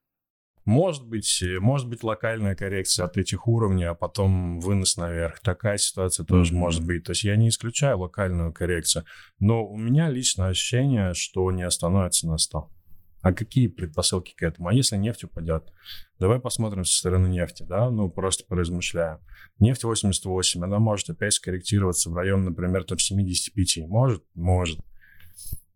может 0.64 1.04
быть, 1.06 1.42
э, 1.42 1.58
может 1.58 1.88
быть 1.88 2.02
локальная 2.04 2.54
коррекция 2.54 3.06
от 3.06 3.16
этих 3.16 3.48
уровней, 3.48 3.84
а 3.84 3.94
потом 3.94 4.60
вынос 4.60 4.96
наверх. 4.96 5.40
Такая 5.40 5.78
ситуация 5.78 6.24
тоже 6.24 6.52
Мгм. 6.52 6.60
может 6.60 6.84
быть. 6.86 7.04
То 7.04 7.12
есть 7.12 7.24
я 7.24 7.36
не 7.36 7.48
исключаю 7.48 7.98
локальную 7.98 8.52
коррекцию. 8.52 9.04
Но 9.40 9.66
у 9.66 9.76
меня 9.76 10.08
лично 10.08 10.48
ощущение, 10.48 11.14
что 11.14 11.50
не 11.50 11.62
остановится 11.62 12.26
на 12.28 12.38
100. 12.38 12.70
А 13.22 13.32
какие 13.32 13.66
предпосылки 13.66 14.34
к 14.36 14.42
этому? 14.42 14.68
А 14.68 14.72
если 14.74 14.96
нефть 14.96 15.24
упадет? 15.24 15.72
Давай 16.20 16.38
посмотрим 16.38 16.84
со 16.84 16.96
стороны 16.96 17.26
нефти, 17.26 17.64
да? 17.68 17.90
Ну, 17.90 18.08
просто 18.08 18.44
поразмышляем. 18.46 19.18
Нефть 19.58 19.82
88, 19.82 20.62
она 20.62 20.78
может 20.78 21.10
опять 21.10 21.32
скорректироваться 21.32 22.08
в 22.10 22.14
район, 22.14 22.44
например, 22.44 22.84
там 22.84 22.98
75. 23.00 23.88
Может? 23.88 24.22
Может. 24.34 24.78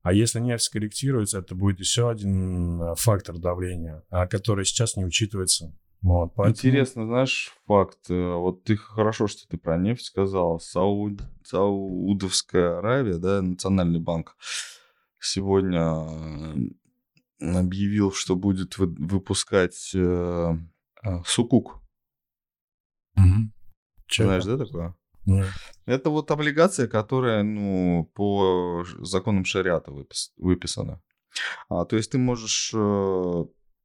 А 0.03 0.13
если 0.13 0.41
нефть 0.41 0.65
скорректируется, 0.65 1.39
это 1.41 1.55
будет 1.55 1.79
еще 1.81 2.09
один 2.09 2.95
фактор 2.97 3.39
давления, 3.39 4.03
а, 4.09 4.27
который 4.27 4.65
сейчас 4.65 4.97
не 4.97 5.05
учитывается. 5.05 5.75
Вот, 6.01 6.33
поэтому- 6.35 6.55
Интересно, 6.57 7.05
знаешь, 7.07 7.53
факт. 7.67 8.11
э, 8.11 8.15
Вот 8.35 8.65
ты 8.65 8.77
хорошо, 8.77 9.27
что 9.27 9.47
ты 9.47 9.59
про 9.59 9.77
нефть 9.77 10.07
сказал. 10.07 10.59
Сауд... 10.59 11.21
Саудовская 11.45 12.79
Аравия, 12.79 13.19
да, 13.19 13.43
Национальный 13.43 14.01
банк, 14.01 14.37
сегодня 15.19 15.83
объявил, 17.39 18.13
что 18.13 18.37
будет 18.37 18.79
вы- 18.79 18.87
выпускать 18.99 19.91
э, 19.95 20.55
э, 21.05 21.23
сукук. 21.27 21.83
Чё 24.07 24.25
Знаешь, 24.25 24.45
это? 24.45 24.57
да, 24.57 24.65
такое? 24.65 24.95
Это 25.87 26.11
вот 26.11 26.31
облигация, 26.31 26.89
которая, 26.89 27.43
ну, 27.43 28.11
по 28.15 28.85
законам 29.01 29.45
шариата 29.45 29.91
выпис- 29.91 30.33
выписана. 30.37 31.01
А, 31.69 31.85
то 31.85 31.97
есть 31.97 32.11
ты 32.11 32.19
можешь 32.19 32.73
э, 32.75 33.45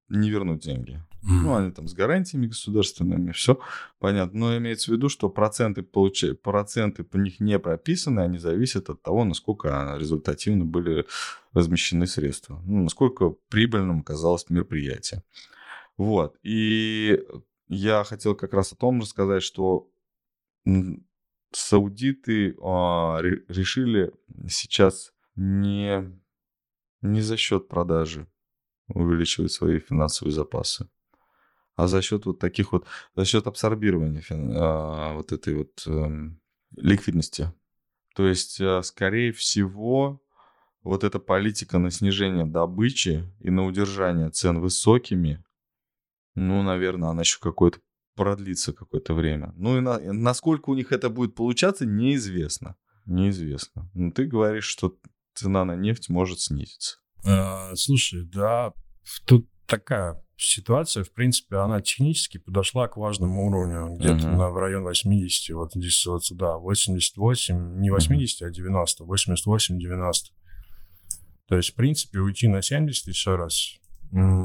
не 0.10 0.30
вернуть 0.30 0.64
деньги. 0.64 1.02
Ну, 1.28 1.56
они 1.56 1.72
там 1.72 1.88
с 1.88 1.94
гарантиями 1.94 2.46
государственными, 2.46 3.32
все 3.32 3.60
понятно. 3.98 4.40
Но 4.40 4.58
имеется 4.58 4.92
в 4.92 4.94
виду, 4.94 5.10
что 5.10 5.28
проценты, 5.28 5.82
получа... 5.82 6.36
проценты 6.36 7.04
по 7.04 7.18
них 7.18 7.40
не 7.40 7.58
прописаны, 7.58 8.20
они 8.20 8.38
зависят 8.38 8.90
от 8.92 9.02
того, 9.02 9.24
насколько 9.24 9.96
результативно 9.98 10.66
были 10.66 11.08
размещены 11.54 12.06
средства. 12.06 12.62
Ну, 12.66 12.84
насколько 12.84 13.32
прибыльным 13.50 14.02
оказалось 14.02 14.50
мероприятие. 14.50 15.24
Вот. 15.98 16.38
И 16.44 17.24
я 17.70 18.04
хотел 18.04 18.36
как 18.36 18.54
раз 18.54 18.74
о 18.74 18.76
том 18.76 19.02
рассказать, 19.02 19.42
что 19.42 19.90
саудиты 21.56 22.56
а, 22.62 23.22
ре- 23.22 23.44
решили 23.48 24.12
сейчас 24.48 25.14
не, 25.36 26.12
не 27.02 27.22
за 27.22 27.38
счет 27.38 27.68
продажи 27.68 28.28
увеличивать 28.88 29.52
свои 29.52 29.80
финансовые 29.80 30.34
запасы, 30.34 30.90
а 31.76 31.88
за 31.88 32.02
счет 32.02 32.26
вот 32.26 32.40
таких 32.40 32.72
вот, 32.72 32.86
за 33.16 33.26
счет 33.26 33.48
абсорбирования 33.48 34.24
а, 34.30 35.14
вот 35.14 35.32
этой 35.32 35.56
вот 35.56 35.84
эм, 35.88 36.40
ликвидности. 36.76 37.52
То 38.16 38.28
есть, 38.28 38.62
а, 38.62 38.82
скорее 38.84 39.32
всего, 39.32 40.22
вот 40.84 41.04
эта 41.04 41.20
политика 41.20 41.80
на 41.80 41.90
снижение 41.90 42.46
добычи 42.46 43.30
и 43.40 43.50
на 43.50 43.66
удержание 43.66 44.30
цен 44.30 44.60
высокими, 44.60 45.44
ну, 46.36 46.62
наверное, 46.62 47.10
она 47.10 47.22
еще 47.22 47.40
какое-то 47.40 47.80
продлится 48.16 48.74
какое-то 48.74 49.14
время. 49.14 49.54
Ну 49.58 49.78
и 49.78 49.82
на- 49.82 50.00
насколько 50.14 50.70
у 50.70 50.76
них 50.76 50.92
это 50.92 51.10
будет 51.10 51.36
получаться, 51.36 51.86
неизвестно. 51.86 52.76
Неизвестно. 53.06 53.90
Ну, 53.94 54.12
ты 54.12 54.26
говоришь, 54.26 54.66
что 54.66 54.96
цена 55.36 55.66
на 55.66 55.76
нефть 55.76 56.10
может 56.10 56.40
снизиться. 56.40 56.98
А, 57.26 57.76
Слушай, 57.76 58.24
да, 58.26 58.74
тут 59.26 59.48
такая 59.68 60.22
ситуация, 60.38 61.04
в 61.04 61.12
принципе, 61.14 61.58
она 61.58 61.82
технически 61.82 62.38
подошла 62.40 62.88
к 62.88 62.98
важному 62.98 63.46
уровню, 63.48 63.96
где-то 63.96 64.28
Мгм. 64.28 64.38
на, 64.38 64.50
в 64.50 64.58
район 64.58 64.84
80, 64.84 65.56
вот 65.56 65.74
здесь 65.74 66.06
вот 66.06 66.26
сюда, 66.26 66.58
88, 66.58 67.80
не 67.80 67.90
80, 67.90 68.42
а 68.42 68.50
90, 68.52 69.04
88-90. 69.06 70.32
То 71.48 71.56
есть, 71.58 71.72
в 71.72 71.76
принципе, 71.76 72.20
уйти 72.20 72.48
на 72.48 72.62
70 72.62 73.08
еще 73.08 73.36
раз 73.36 73.78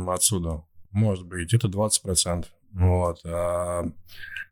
отсюда, 0.09 0.63
может 0.91 1.27
быть, 1.27 1.53
это 1.55 1.69
20%. 1.69 2.47
Вот. 2.73 3.21
А 3.25 3.85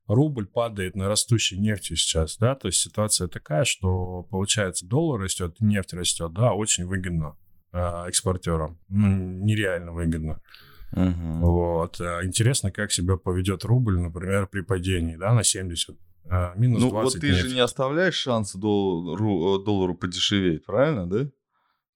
рубль 0.06 0.46
падает 0.46 0.96
на 0.96 1.08
растущей 1.08 1.58
нефти 1.58 1.94
сейчас, 1.94 2.36
да, 2.38 2.54
то 2.54 2.68
есть 2.68 2.80
ситуация 2.80 3.28
такая, 3.28 3.64
что 3.64 4.22
получается 4.30 4.86
доллар 4.86 5.20
растет, 5.20 5.56
нефть 5.60 5.92
растет, 5.92 6.32
да, 6.32 6.52
очень 6.54 6.86
выгодно 6.86 7.36
э, 7.72 7.78
экспортерам, 8.08 8.78
ну, 8.88 9.06
нереально 9.08 9.92
выгодно. 9.92 10.40
Мгм. 10.92 11.40
Вот. 11.42 12.00
А 12.00 12.24
Интересно, 12.24 12.70
как 12.72 12.90
себя 12.92 13.16
поведет 13.18 13.64
рубль, 13.64 13.98
например, 14.00 14.46
при 14.46 14.62
падении, 14.62 15.16
да, 15.16 15.34
на 15.34 15.44
70. 15.44 15.96
а, 16.30 16.54
Минус 16.56 16.80
Ну 16.82 16.88
20 16.90 17.14
вот 17.14 17.20
ты 17.20 17.32
же 17.32 17.42
нефть. 17.44 17.54
не 17.54 17.60
оставляешь 17.60 18.14
шанса 18.14 18.56
доллару, 18.58 19.58
доллару 19.58 19.94
подешеветь, 19.94 20.64
правильно, 20.64 21.06
да? 21.06 21.28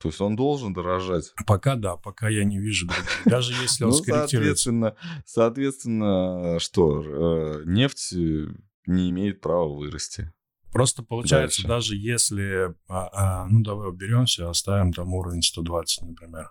То 0.03 0.09
есть 0.09 0.21
он 0.21 0.35
должен 0.35 0.73
дорожать. 0.73 1.33
Пока 1.47 1.77
да, 1.77 1.97
пока 1.97 2.29
я 2.29 2.43
не 2.43 2.59
вижу. 2.59 2.88
Даже 3.25 3.53
если 3.62 3.85
он 3.85 3.91
Ну, 3.91 3.97
соответственно, 3.97 4.97
соответственно, 5.25 6.59
что, 6.59 7.03
э, 7.05 7.62
нефть 7.67 8.12
э, 8.15 8.49
не 8.87 9.11
имеет 9.11 9.41
права 9.41 9.69
вырасти. 9.69 10.33
Просто 10.73 11.05
получается, 11.05 11.62
Дальше. 11.62 11.69
даже 11.69 11.97
если, 11.97 12.75
а, 12.88 13.43
а, 13.43 13.47
ну 13.47 13.61
давай 13.62 13.88
уберемся, 13.91 14.51
оставим 14.51 14.93
там 14.93 15.12
уровень 15.15 15.43
120, 15.43 16.03
например. 16.03 16.51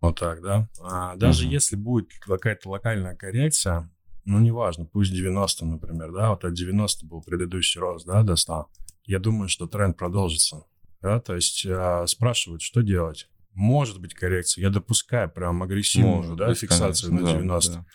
Вот 0.00 0.18
так, 0.18 0.42
да? 0.42 0.68
А 0.80 1.16
даже 1.16 1.46
если 1.46 1.76
будет 1.76 2.10
какая-то 2.20 2.68
локальная 2.68 3.16
коррекция, 3.16 3.90
ну, 4.24 4.38
неважно, 4.40 4.84
пусть 4.84 5.12
90, 5.12 5.64
например, 5.64 6.12
да, 6.12 6.30
вот 6.30 6.44
от 6.44 6.52
90 6.52 7.06
был 7.06 7.22
предыдущий 7.22 7.80
рост, 7.80 8.06
да, 8.06 8.22
до 8.22 8.36
100, 8.36 8.68
я 9.04 9.18
думаю, 9.18 9.48
что 9.48 9.66
тренд 9.66 9.96
продолжится, 9.96 10.64
да, 11.02 11.20
то 11.20 11.34
есть 11.34 11.66
а, 11.66 12.06
спрашивают, 12.06 12.62
что 12.62 12.82
делать? 12.82 13.28
Может 13.52 14.00
быть 14.00 14.14
коррекция, 14.14 14.62
я 14.62 14.70
допускаю 14.70 15.30
прям 15.30 15.62
агрессивную, 15.62 16.16
Может 16.18 16.36
да, 16.36 16.48
быть, 16.48 16.58
фиксацию 16.58 17.10
конечно, 17.10 17.26
на 17.26 17.32
да, 17.34 17.38
90, 17.40 17.72
да. 17.72 17.86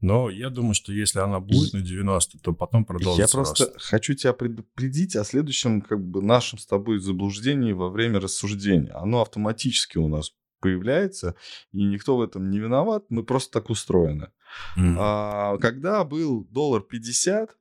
но 0.00 0.30
я 0.30 0.48
думаю, 0.48 0.74
что 0.74 0.92
если 0.92 1.18
она 1.18 1.40
будет 1.40 1.72
на 1.72 1.80
90, 1.80 2.38
то 2.38 2.52
потом 2.52 2.84
продолжится 2.84 3.22
Я 3.22 3.42
просто 3.42 3.64
рост. 3.64 3.80
хочу 3.80 4.14
тебя 4.14 4.32
предупредить 4.32 5.16
о 5.16 5.24
следующем 5.24 5.82
как 5.82 6.00
бы 6.04 6.22
нашем 6.22 6.58
с 6.58 6.66
тобой 6.66 6.98
заблуждении 7.00 7.72
во 7.72 7.88
время 7.90 8.20
рассуждения. 8.20 8.92
Оно 8.92 9.22
автоматически 9.22 9.98
у 9.98 10.08
нас 10.08 10.32
появляется, 10.60 11.34
и 11.72 11.82
никто 11.82 12.16
в 12.16 12.22
этом 12.22 12.48
не 12.48 12.60
виноват, 12.60 13.04
мы 13.08 13.24
просто 13.24 13.60
так 13.60 13.70
устроены. 13.70 14.30
Мгм. 14.76 14.96
А, 15.00 15.58
когда 15.58 16.04
был 16.04 16.44
доллар 16.44 16.82
50, 16.82 17.56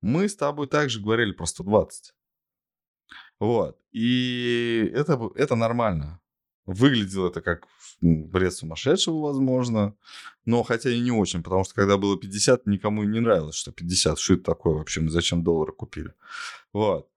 мы 0.00 0.28
с 0.28 0.36
тобой 0.36 0.68
также 0.68 1.00
говорили 1.00 1.32
про 1.32 1.46
120. 1.46 2.14
Вот. 3.42 3.76
И 3.90 4.88
это, 4.94 5.18
это 5.34 5.56
нормально. 5.56 6.20
Выглядело 6.64 7.26
это 7.26 7.40
как 7.40 7.66
бред 8.00 8.54
сумасшедшего, 8.54 9.18
возможно. 9.18 9.96
Но 10.44 10.62
хотя 10.62 10.90
и 10.90 11.00
не 11.00 11.10
очень, 11.10 11.42
потому 11.42 11.64
что 11.64 11.74
когда 11.74 11.96
было 11.96 12.16
50, 12.16 12.68
никому 12.68 13.02
и 13.02 13.08
не 13.08 13.18
нравилось, 13.18 13.56
что 13.56 13.72
50. 13.72 14.20
Что 14.20 14.34
это 14.34 14.44
такое 14.44 14.74
вообще? 14.74 15.00
Мы 15.00 15.10
зачем 15.10 15.42
доллары 15.42 15.72
купили? 15.72 16.14
Вот. 16.72 17.08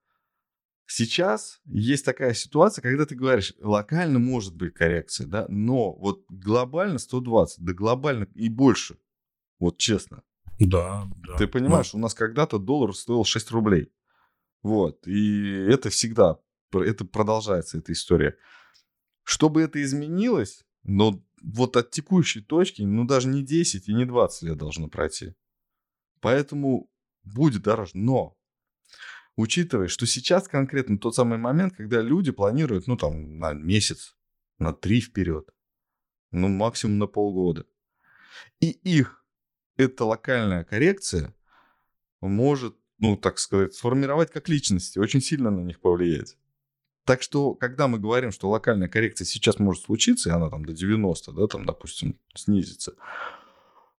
Сейчас 0.87 1.61
есть 1.65 2.03
такая 2.03 2.33
ситуация, 2.33 2.81
когда 2.81 3.05
ты 3.05 3.13
говоришь, 3.13 3.53
локально 3.61 4.17
может 4.17 4.55
быть 4.55 4.73
коррекция, 4.73 5.27
да, 5.27 5.45
но 5.47 5.93
вот 5.93 6.25
глобально 6.29 6.97
120, 6.97 7.63
да 7.63 7.73
глобально 7.73 8.27
и 8.33 8.49
больше. 8.49 8.97
Вот 9.59 9.77
честно. 9.77 10.23
Да, 10.59 11.07
да. 11.27 11.37
Ты 11.37 11.47
понимаешь, 11.47 11.93
у 11.93 11.99
нас 11.99 12.15
когда-то 12.15 12.57
доллар 12.57 12.95
стоил 12.95 13.25
6 13.25 13.51
рублей. 13.51 13.91
Вот. 14.65 15.05
И 15.05 15.43
это 15.69 15.91
всегда, 15.91 16.39
это 16.73 17.05
продолжается, 17.05 17.77
эта 17.77 17.91
история. 17.91 18.35
Чтобы 19.21 19.61
это 19.61 19.79
изменилось, 19.83 20.65
но 20.81 21.23
вот 21.43 21.77
от 21.77 21.91
текущей 21.91 22.41
точки, 22.41 22.81
ну, 22.81 23.05
даже 23.05 23.27
не 23.27 23.43
10 23.43 23.87
и 23.87 23.93
не 23.93 24.05
20 24.05 24.41
лет 24.41 24.57
должно 24.57 24.87
пройти. 24.87 25.35
Поэтому 26.19 26.89
будет 27.21 27.61
дороже. 27.61 27.91
Но, 27.93 28.39
учитывая, 29.35 29.87
что 29.87 30.07
сейчас 30.07 30.47
конкретно 30.47 30.97
тот 30.97 31.13
самый 31.13 31.37
момент, 31.37 31.75
когда 31.75 32.01
люди 32.01 32.31
планируют, 32.31 32.87
ну, 32.87 32.97
там, 32.97 33.37
на 33.37 33.53
месяц, 33.53 34.17
на 34.57 34.73
три 34.73 34.99
вперед, 34.99 35.47
ну, 36.31 36.47
максимум 36.47 36.97
на 36.97 37.05
полгода. 37.05 37.67
И 38.59 38.71
их 38.71 39.23
эта 39.77 40.05
локальная 40.05 40.63
коррекция 40.63 41.35
может, 42.19 42.75
ну, 42.99 43.17
так 43.17 43.39
сказать, 43.39 43.73
сформировать 43.73 44.31
как 44.31 44.49
личности, 44.49 44.99
очень 44.99 45.21
сильно 45.21 45.51
на 45.51 45.61
них 45.61 45.79
повлиять. 45.79 46.37
Так 47.05 47.21
что, 47.21 47.53
когда 47.53 47.87
мы 47.87 47.99
говорим, 47.99 48.31
что 48.31 48.49
локальная 48.49 48.87
коррекция 48.87 49.25
сейчас 49.25 49.59
может 49.59 49.83
случиться, 49.83 50.29
и 50.29 50.33
она 50.33 50.49
там 50.49 50.65
до 50.65 50.73
90, 50.73 51.31
да, 51.33 51.47
там, 51.47 51.65
допустим, 51.65 52.19
снизится, 52.33 52.95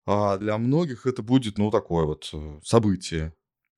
а 0.07 0.39
для 0.39 0.59
многих 0.59 1.07
это 1.07 1.23
будет, 1.23 1.59
ну, 1.59 1.71
такое 1.71 2.05
вот 2.05 2.31
э, 2.33 2.61
событие. 2.65 3.33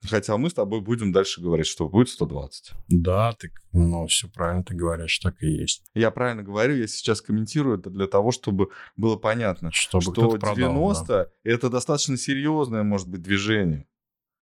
Хотя 0.08 0.36
мы 0.36 0.48
с 0.48 0.54
тобой 0.54 0.80
будем 0.80 1.10
дальше 1.10 1.40
говорить, 1.40 1.66
что 1.66 1.88
будет 1.88 2.08
120. 2.08 2.72
Да, 2.88 3.32
ты, 3.32 3.50
ну, 3.72 4.06
все 4.06 4.28
правильно 4.28 4.62
ты 4.62 4.74
говоришь, 4.74 5.18
так 5.18 5.42
и 5.42 5.48
есть. 5.48 5.82
Я 5.94 6.10
правильно 6.10 6.42
говорю, 6.44 6.76
я 6.76 6.86
сейчас 6.86 7.20
комментирую 7.20 7.78
это 7.78 7.90
для 7.90 8.06
того, 8.06 8.30
чтобы 8.30 8.68
было 8.96 9.16
понятно, 9.16 9.72
Чтобы 9.72 10.02
что 10.02 10.12
кто-то 10.12 10.38
продал, 10.38 10.54
90 10.54 11.32
это 11.42 11.68
достаточно 11.68 12.16
серьезное 12.16 12.84
может 12.84 13.08
быть 13.08 13.22
движение. 13.22 13.88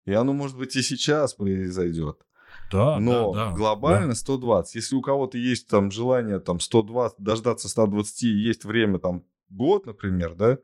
И 0.05 0.13
оно, 0.13 0.33
может 0.33 0.57
быть, 0.57 0.75
и 0.75 0.81
сейчас 0.81 1.33
произойдет. 1.33 2.19
Да, 2.71 2.99
Но 2.99 3.33
да, 3.33 3.49
да, 3.49 3.55
глобально 3.55 4.15
120. 4.15 4.75
Если 4.75 4.95
у 4.95 5.01
кого-то 5.01 5.37
есть 5.37 5.67
там 5.67 5.91
желание 5.91 6.39
там 6.39 6.59
120, 6.59 7.17
дождаться 7.19 7.69
120, 7.69 8.23
и 8.23 8.27
есть 8.27 8.65
время 8.65 8.99
там 8.99 9.23
год, 9.49 9.85
например, 9.85 10.35
да, 10.35 10.57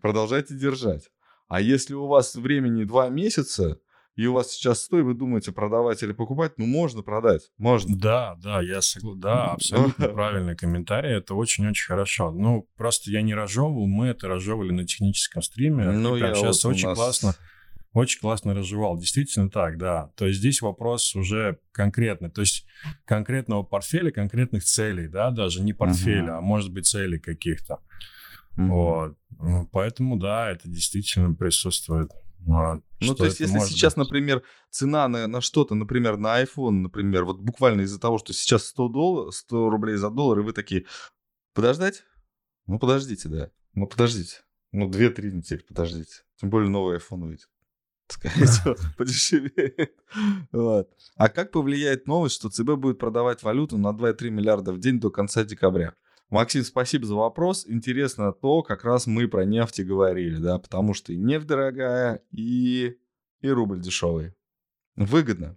продолжайте 0.00 0.54
держать. 0.54 1.10
А 1.48 1.60
если 1.60 1.94
у 1.94 2.06
вас 2.06 2.34
времени 2.36 2.84
два 2.84 3.08
месяца, 3.08 3.80
и 4.16 4.26
у 4.26 4.34
вас 4.34 4.50
сейчас 4.50 4.82
100, 4.84 4.98
и 4.98 5.02
вы 5.02 5.14
думаете 5.14 5.52
продавать 5.52 6.02
или 6.02 6.12
покупать, 6.12 6.52
ну, 6.58 6.66
можно 6.66 7.02
продать, 7.02 7.50
можно. 7.58 7.96
Да, 7.96 8.36
да, 8.42 8.60
я 8.60 8.82
согласен. 8.82 9.20
Да, 9.20 9.44
абсолютно 9.52 10.08
правильный 10.08 10.56
комментарий. 10.56 11.10
Это 11.16 11.34
очень-очень 11.34 11.86
хорошо. 11.86 12.30
Ну, 12.30 12.68
просто 12.76 13.10
я 13.10 13.22
не 13.22 13.34
разжевывал, 13.34 13.86
мы 13.86 14.08
это 14.08 14.28
разжевывали 14.28 14.72
на 14.72 14.84
техническом 14.86 15.42
стриме. 15.42 15.90
Ну, 15.90 16.16
я 16.16 16.34
сейчас 16.34 16.64
вот 16.64 16.72
очень 16.74 16.88
нас- 16.88 16.98
классно, 16.98 17.34
очень 17.92 18.20
классно 18.20 18.54
разжевал. 18.54 18.96
Действительно 18.98 19.50
так, 19.50 19.76
да. 19.78 20.12
То 20.16 20.26
есть 20.26 20.38
здесь 20.38 20.62
вопрос 20.62 21.14
уже 21.16 21.58
конкретный. 21.72 22.30
То 22.30 22.42
есть 22.42 22.64
конкретного 23.04 23.62
портфеля, 23.62 24.10
конкретных 24.10 24.64
целей, 24.64 25.08
да, 25.08 25.30
даже 25.30 25.62
не 25.62 25.72
портфеля, 25.72 26.22
Мгм. 26.22 26.38
а 26.38 26.40
может 26.40 26.72
быть 26.72 26.86
целей 26.86 27.18
каких-то. 27.18 27.80
Мгм. 28.56 28.70
Вот. 28.70 29.16
Ну, 29.38 29.68
Поэтому, 29.72 30.16
да, 30.18 30.50
это 30.50 30.68
действительно 30.68 31.34
присутствует. 31.34 32.10
Вот. 32.40 32.82
Ну, 33.00 33.06
Что 33.06 33.14
то 33.14 33.24
есть, 33.26 33.40
если 33.40 33.58
сейчас, 33.60 33.94
быть. 33.94 34.04
например, 34.06 34.42
цена 34.70 35.08
на, 35.08 35.26
на 35.26 35.40
что-то, 35.40 35.74
например, 35.74 36.16
на 36.16 36.42
iPhone, 36.42 36.82
например, 36.82 37.24
вот 37.24 37.40
буквально 37.40 37.82
из-за 37.82 38.00
того, 38.00 38.18
что 38.18 38.32
сейчас 38.32 38.64
100, 38.66 38.88
доллар, 38.88 39.32
100 39.32 39.68
рублей 39.70 39.96
за 39.96 40.10
доллар, 40.10 40.38
и 40.40 40.42
вы 40.42 40.52
такие, 40.52 40.86
подождать? 41.54 42.04
Ну, 42.66 42.78
подождите, 42.78 43.28
да. 43.28 43.50
Ну, 43.74 43.86
подождите. 43.86 44.36
Ну, 44.72 44.88
2-3 44.88 45.32
недели 45.32 45.60
подождите. 45.60 46.22
Тем 46.40 46.50
более 46.50 46.70
новый 46.70 46.98
iPhone 46.98 47.22
выйдет. 47.26 47.48
Скорее 48.10 48.46
всего, 48.46 48.76
подешевеет. 48.96 49.94
Вот. 50.52 50.90
А 51.16 51.28
как 51.28 51.52
повлияет 51.52 52.06
новость, 52.06 52.34
что 52.34 52.50
ЦБ 52.50 52.74
будет 52.74 52.98
продавать 52.98 53.42
валюту 53.42 53.78
на 53.78 53.88
2,3 53.88 54.30
миллиарда 54.30 54.72
в 54.72 54.80
день 54.80 54.98
до 54.98 55.10
конца 55.10 55.44
декабря? 55.44 55.94
Максим, 56.28 56.62
спасибо 56.62 57.06
за 57.06 57.14
вопрос. 57.14 57.66
Интересно 57.66 58.32
то, 58.32 58.62
как 58.62 58.84
раз 58.84 59.06
мы 59.06 59.28
про 59.28 59.44
нефть 59.44 59.80
и 59.80 59.84
говорили, 59.84 60.36
да, 60.36 60.58
потому 60.58 60.94
что 60.94 61.12
и 61.12 61.16
нефть 61.16 61.46
дорогая, 61.46 62.22
и, 62.30 62.96
и 63.40 63.48
рубль 63.48 63.80
дешевый. 63.80 64.34
Выгодно. 64.96 65.56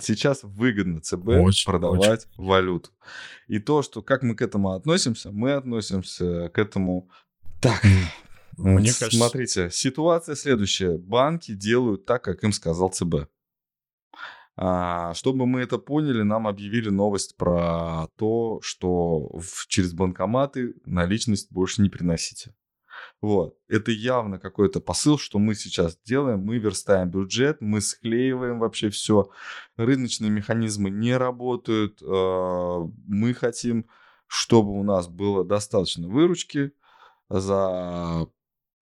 Сейчас 0.00 0.40
выгодно 0.42 1.00
ЦБ 1.00 1.28
Очень, 1.28 1.66
продавать 1.66 2.26
валюту. 2.36 2.90
И 3.46 3.60
то, 3.60 3.82
что 3.82 4.02
как 4.02 4.22
мы 4.22 4.34
к 4.34 4.42
этому 4.42 4.72
относимся, 4.72 5.30
мы 5.30 5.52
относимся 5.52 6.48
к 6.48 6.58
этому 6.58 7.08
так. 7.60 7.82
Мне 8.56 8.90
Вот 8.90 8.98
кажется, 8.98 9.10
Смотрите, 9.10 9.70
ситуация 9.70 10.34
следующая. 10.34 10.96
Банки 10.98 11.52
делают 11.54 12.04
так, 12.06 12.22
как 12.24 12.42
им 12.44 12.52
сказал 12.52 12.90
ЦБ. 12.90 13.28
А, 14.56 15.12
чтобы 15.14 15.46
мы 15.46 15.62
это 15.62 15.78
поняли, 15.78 16.22
нам 16.22 16.46
объявили 16.46 16.88
новость 16.88 17.36
про 17.36 18.06
то, 18.16 18.60
что 18.62 19.28
в- 19.38 19.66
через 19.66 19.92
банкоматы 19.92 20.74
наличность 20.84 21.50
больше 21.50 21.82
не 21.82 21.88
приносите. 21.90 22.54
Вот. 23.20 23.56
Это 23.68 23.90
явно 23.90 24.38
какой-то 24.38 24.80
посыл, 24.80 25.18
что 25.18 25.40
мы 25.40 25.56
сейчас 25.56 25.98
делаем. 26.04 26.40
Мы 26.44 26.58
верстаем 26.58 27.10
бюджет, 27.10 27.60
мы 27.60 27.80
склеиваем 27.80 28.60
вообще 28.60 28.90
все. 28.90 29.28
Рыночные 29.76 30.30
механизмы 30.30 30.90
не 30.90 31.16
работают. 31.16 32.00
А, 32.02 32.86
Мы 33.08 33.34
хотим, 33.34 33.86
чтобы 34.28 34.78
у 34.78 34.84
нас 34.84 35.08
было 35.08 35.44
достаточно 35.44 36.06
выручки 36.08 36.72
за, 37.28 38.28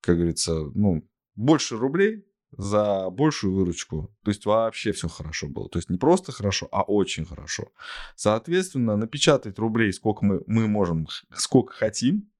как 0.02 0.16
говорится, 0.16 0.52
ну, 0.74 1.08
больше 1.34 1.78
рублей 1.78 2.26
за 2.50 3.08
большую 3.10 3.54
выручку. 3.54 4.14
То 4.24 4.30
есть 4.30 4.44
вообще 4.44 4.92
все 4.92 5.08
хорошо 5.08 5.48
было. 5.48 5.68
То 5.70 5.78
есть 5.78 5.88
не 5.88 5.96
просто 5.96 6.32
хорошо, 6.32 6.68
а 6.70 6.82
очень 6.82 7.24
хорошо. 7.24 7.72
Соответственно, 8.14 8.96
напечатать 8.96 9.58
рублей 9.58 9.92
сколько 9.92 10.24
мы, 10.24 10.42
мы 10.46 10.68
можем, 10.68 11.08
сколько 11.34 11.72
хотим. 11.72 12.30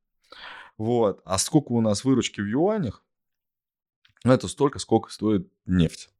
Вот. 0.77 1.23
А 1.25 1.39
сколько 1.39 1.73
у 1.73 1.81
нас 1.81 2.05
выручки 2.05 2.41
в 2.41 2.47
юанях? 2.47 3.03
Ну, 4.25 4.33
это 4.33 4.49
столько, 4.49 4.79
сколько 4.79 5.11
стоит 5.11 5.51
нефть. 5.65 6.11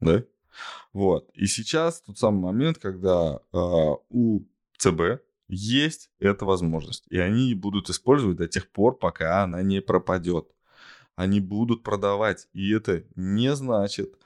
Да? 0.00 0.24
Вот. 0.92 1.28
И 1.34 1.46
сейчас 1.46 2.00
тот 2.00 2.18
самый 2.18 2.40
момент, 2.40 2.78
когда 2.78 3.40
э, 3.52 3.58
у 4.08 4.44
ЦБ 4.78 5.20
есть 5.48 6.10
эта 6.18 6.44
возможность. 6.44 7.06
И 7.10 7.18
они 7.18 7.54
будут 7.54 7.90
использовать 7.90 8.36
до 8.36 8.48
тех 8.48 8.70
пор, 8.70 8.96
пока 8.96 9.42
она 9.42 9.62
не 9.62 9.80
пропадет. 9.80 10.48
Они 11.20 11.38
будут 11.38 11.82
продавать. 11.82 12.48
И 12.54 12.70
это 12.70 13.04
не 13.14 13.54
значит, 13.54 14.16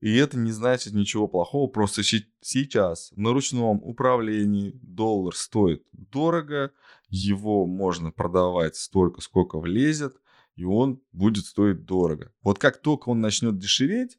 и 0.00 0.16
это 0.16 0.38
не 0.38 0.50
значит 0.50 0.94
ничего 0.94 1.28
плохого. 1.28 1.68
Просто 1.68 2.02
сейчас 2.40 3.12
на 3.16 3.34
ручном 3.34 3.82
управлении 3.82 4.72
доллар 4.82 5.36
стоит 5.36 5.84
дорого. 5.92 6.70
Его 7.10 7.66
можно 7.66 8.12
продавать 8.12 8.76
столько, 8.76 9.20
сколько 9.20 9.60
влезет. 9.60 10.16
И 10.56 10.64
он 10.64 11.02
будет 11.12 11.44
стоить 11.44 11.84
дорого. 11.84 12.32
Вот 12.42 12.58
как 12.58 12.80
только 12.80 13.10
он 13.10 13.20
начнет 13.20 13.58
дешеветь, 13.58 14.18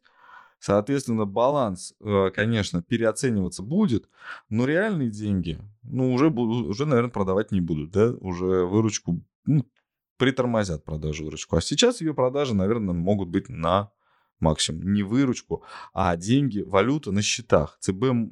Соответственно, 0.60 1.26
баланс, 1.26 1.94
э, 2.00 2.30
конечно, 2.34 2.82
переоцениваться 2.82 3.64
будет, 3.64 4.08
но 4.48 4.64
реальные 4.64 5.10
деньги, 5.10 5.60
ну, 5.82 6.14
уже, 6.14 6.30
уже 6.30 6.86
наверное, 6.86 7.12
продавать 7.12 7.52
не 7.52 7.60
будут, 7.60 7.92
да, 7.92 8.14
уже 8.22 8.64
выручку 8.64 9.22
ну, 9.46 9.66
притормозят 10.24 10.86
продажу 10.86 11.26
выручку. 11.26 11.58
А 11.58 11.62
сейчас 11.62 12.00
ее 12.00 12.14
продажи, 12.14 12.56
наверное, 12.56 12.94
могут 12.94 13.28
быть 13.28 13.50
на 13.50 13.92
максимум. 14.40 14.94
Не 14.94 15.04
выручку, 15.04 15.66
а 15.94 16.16
деньги, 16.16 16.62
валюта 16.62 17.12
на 17.12 17.22
счетах. 17.22 17.78
ЦБ 17.82 18.32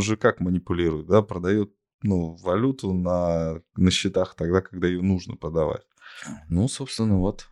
же 0.00 0.16
как 0.16 0.40
манипулирует, 0.40 1.06
да, 1.06 1.20
продает 1.20 1.74
ну, 2.02 2.36
валюту 2.36 2.94
на, 2.94 3.60
на 3.76 3.90
счетах 3.90 4.34
тогда, 4.34 4.62
когда 4.62 4.88
ее 4.88 5.02
нужно 5.02 5.36
продавать. 5.36 5.82
Ну, 6.48 6.68
собственно, 6.68 7.18
вот. 7.18 7.48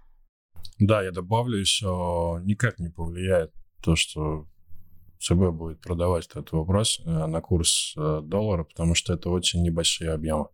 Да, 0.79 1.03
я 1.03 1.11
добавлю 1.11 1.59
еще, 1.59 2.41
никак 2.43 2.79
не 2.79 2.89
повлияет 2.89 3.53
то, 3.83 3.97
что 3.97 4.47
ЦБ 5.21 5.51
будет 5.53 5.83
продавать 5.83 6.27
этот 6.29 6.53
вопрос 6.53 7.03
э, 7.05 7.27
на 7.27 7.43
курс 7.43 7.93
э, 7.99 8.21
доллара, 8.25 8.65
потому 8.65 8.95
что 8.95 9.13
это 9.13 9.29
очень 9.29 9.63
небольшие 9.63 10.11
объемы. 10.11 10.47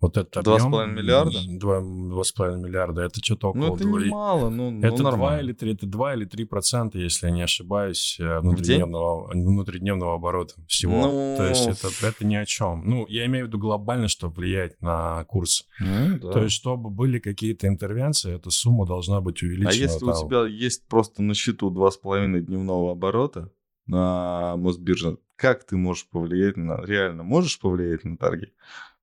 Вот 0.00 0.16
это 0.16 0.40
объем... 0.40 0.74
2,5 0.74 0.86
миллиарда? 0.92 1.38
2,5 1.38 2.56
миллиарда. 2.56 3.02
Это 3.02 3.20
что-то 3.22 3.48
около... 3.48 3.60
Ну, 3.60 3.74
это 3.74 3.84
2... 3.84 4.00
немало, 4.00 4.50
ну, 4.50 4.70
ну 4.70 4.86
это 4.86 5.02
нормально. 5.02 5.38
2 5.38 5.40
или 5.40 5.52
3, 5.52 5.72
это 5.72 5.86
2 5.86 6.14
или 6.14 6.24
3 6.24 6.44
процента, 6.44 6.98
если 6.98 7.26
я 7.26 7.32
не 7.32 7.42
ошибаюсь, 7.42 8.18
э, 8.20 8.40
внутридневного, 8.40 9.28
внутридневного 9.28 10.14
оборота 10.14 10.54
всего. 10.66 10.92
Ну... 10.92 11.36
То 11.36 11.46
есть 11.46 11.66
это, 11.66 11.88
это 12.06 12.26
ни 12.26 12.34
о 12.34 12.44
чем. 12.44 12.82
Ну, 12.84 13.06
я 13.08 13.26
имею 13.26 13.46
в 13.46 13.48
виду 13.48 13.58
глобально, 13.58 14.08
что 14.08 14.28
влияет 14.28 14.80
на 14.82 15.24
курс. 15.24 15.66
Ну, 15.80 16.18
да. 16.18 16.32
То 16.32 16.42
есть, 16.42 16.54
чтобы 16.54 16.90
были 16.90 17.18
какие-то 17.18 17.66
интервенции, 17.66 18.34
эта 18.34 18.50
сумма 18.50 18.86
должна 18.86 19.20
быть 19.20 19.42
увеличена. 19.42 19.70
А 19.70 19.72
если 19.72 20.00
там... 20.00 20.08
у 20.10 20.26
тебя 20.26 20.46
есть 20.46 20.86
просто 20.86 21.22
на 21.22 21.34
счету 21.34 21.70
2,5 21.70 22.40
дневного 22.40 22.92
оборота 22.92 23.50
на 23.86 24.56
Мосбирже, 24.56 25.18
как 25.36 25.64
ты 25.64 25.76
можешь 25.76 26.08
повлиять 26.08 26.56
на... 26.56 26.80
Реально 26.84 27.22
можешь 27.22 27.58
повлиять 27.58 28.04
на 28.04 28.16
торги? 28.16 28.52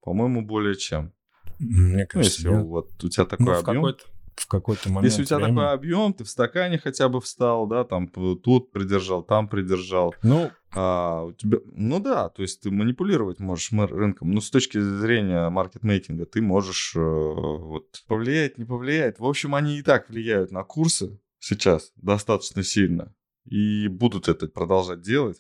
По-моему, 0.02 0.42
более 0.42 0.76
чем. 0.76 1.14
Мне 1.60 2.06
кажется, 2.06 2.48
ну, 2.48 2.54
если 2.54 2.64
вот 2.64 3.04
у 3.04 3.10
тебя 3.10 3.26
такой 3.26 3.46
ну, 3.46 3.52
объем... 3.54 3.76
Какой-то, 3.76 4.04
в 4.36 4.48
какой-то 4.48 4.90
момент 4.90 5.06
Если 5.06 5.22
у 5.22 5.26
тебя 5.26 5.38
времени... 5.38 5.56
такой 5.56 5.72
объем, 5.74 6.14
ты 6.14 6.24
в 6.24 6.30
стакане 6.30 6.80
хотя 6.80 7.10
бы 7.10 7.22
встал, 7.22 7.68
да, 7.68 7.84
там 7.84 8.08
тут 8.08 8.72
придержал, 8.72 9.24
там 9.24 9.48
придержал. 9.48 10.16
Ну, 10.24 10.52
а, 10.74 11.26
у 11.26 11.34
тебя, 11.34 11.60
ну 11.66 12.00
да, 12.00 12.30
то 12.30 12.42
есть 12.42 12.62
ты 12.62 12.72
манипулировать 12.72 13.40
можешь 13.40 13.72
рынком. 13.72 14.32
Ну, 14.32 14.42
с 14.42 14.50
точки 14.50 14.80
зрения 14.80 15.50
маркетмейкинга 15.50 16.26
ты 16.26 16.42
можешь 16.42 16.94
э, 16.96 17.00
вот 17.00 18.04
повлиять, 18.08 18.58
не 18.58 18.66
повлиять. 18.66 19.20
В 19.20 19.26
общем, 19.26 19.54
они 19.54 19.78
и 19.78 19.84
так 19.84 20.10
влияют 20.10 20.52
на 20.52 20.64
курсы 20.64 21.20
сейчас 21.40 21.92
достаточно 21.96 22.64
сильно. 22.64 23.14
И 23.46 23.88
будут 23.88 24.28
это 24.28 24.48
продолжать 24.48 25.02
делать. 25.02 25.38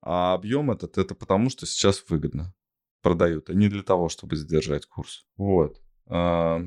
А 0.00 0.34
объем 0.34 0.70
этот, 0.70 0.98
это 0.98 1.14
потому, 1.14 1.50
что 1.50 1.66
сейчас 1.66 2.04
выгодно 2.08 2.54
продают, 3.04 3.50
а 3.50 3.54
не 3.54 3.68
для 3.68 3.82
того, 3.82 4.08
чтобы 4.08 4.34
сдержать 4.34 4.86
курс. 4.86 5.26
Вот. 5.36 5.80
А, 6.06 6.62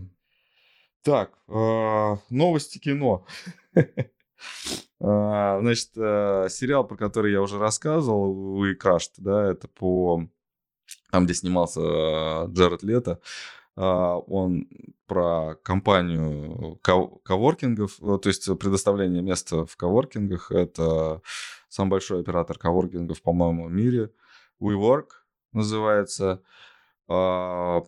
так, 1.01 1.31
а, 1.47 2.19
новости 2.29 2.77
кино. 2.77 3.25
а, 5.01 5.59
значит, 5.59 5.89
а, 5.97 6.47
сериал, 6.47 6.87
про 6.87 6.95
который 6.95 7.31
я 7.31 7.41
уже 7.41 7.57
рассказывал, 7.57 8.63
We 8.63 8.75
Crushed, 8.81 9.15
да, 9.17 9.51
это 9.51 9.67
по... 9.67 10.29
Там, 11.11 11.25
где 11.25 11.33
снимался 11.33 12.45
Джаред 12.45 12.83
Лето, 12.83 13.19
а, 13.75 14.17
он 14.17 14.67
про 15.07 15.55
компанию 15.63 16.79
коворкингов, 17.23 17.97
то 17.97 18.21
есть 18.25 18.47
предоставление 18.59 19.23
места 19.23 19.65
в 19.65 19.75
коворкингах. 19.75 20.51
Это 20.51 21.21
самый 21.67 21.91
большой 21.91 22.21
оператор 22.21 22.59
коворкингов, 22.59 23.23
по-моему, 23.23 23.67
в 23.67 23.71
мире. 23.71 24.11
WeWork, 24.59 25.07
называется. 25.51 26.41
А, 27.07 27.83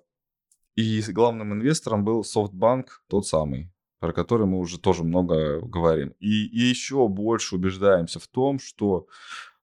и 0.75 1.01
главным 1.09 1.53
инвестором 1.53 2.05
был 2.05 2.21
SoftBank, 2.21 2.85
тот 3.07 3.27
самый, 3.27 3.71
про 3.99 4.13
который 4.13 4.47
мы 4.47 4.59
уже 4.59 4.79
тоже 4.79 5.03
много 5.03 5.59
говорим. 5.59 6.13
И, 6.19 6.29
еще 6.29 7.07
больше 7.07 7.55
убеждаемся 7.55 8.19
в 8.19 8.27
том, 8.27 8.59
что 8.59 9.07